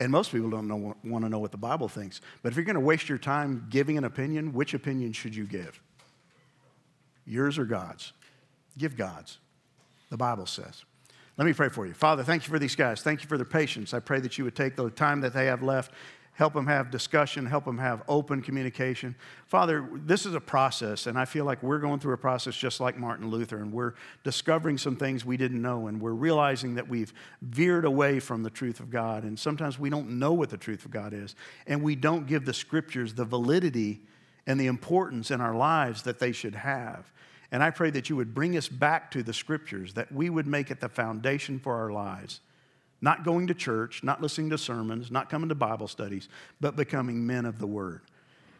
[0.00, 2.22] And most people don't know, want to know what the Bible thinks.
[2.42, 5.44] But if you're going to waste your time giving an opinion, which opinion should you
[5.44, 5.80] give?
[7.26, 8.14] Yours or God's?
[8.78, 9.38] Give God's.
[10.08, 10.84] The Bible says.
[11.36, 11.92] Let me pray for you.
[11.92, 13.02] Father, thank you for these guys.
[13.02, 13.94] Thank you for their patience.
[13.94, 15.92] I pray that you would take the time that they have left
[16.32, 19.14] help them have discussion, help them have open communication.
[19.46, 22.80] Father, this is a process, and I feel like we're going through a process just
[22.80, 26.88] like Martin Luther, and we're discovering some things we didn't know, and we're realizing that
[26.88, 27.12] we've
[27.42, 30.84] veered away from the truth of God, and sometimes we don't know what the truth
[30.84, 31.34] of God is,
[31.66, 34.00] and we don't give the scriptures the validity
[34.46, 37.12] and the importance in our lives that they should have.
[37.52, 40.46] And I pray that you would bring us back to the scriptures, that we would
[40.46, 42.40] make it the foundation for our lives
[43.00, 46.28] not going to church, not listening to sermons, not coming to Bible studies,
[46.60, 48.02] but becoming men of the Word.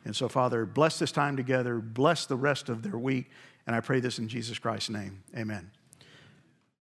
[0.04, 3.30] And so, Father, bless this time together, bless the rest of their week,
[3.66, 5.22] and I pray this in Jesus Christ's name.
[5.36, 5.70] Amen.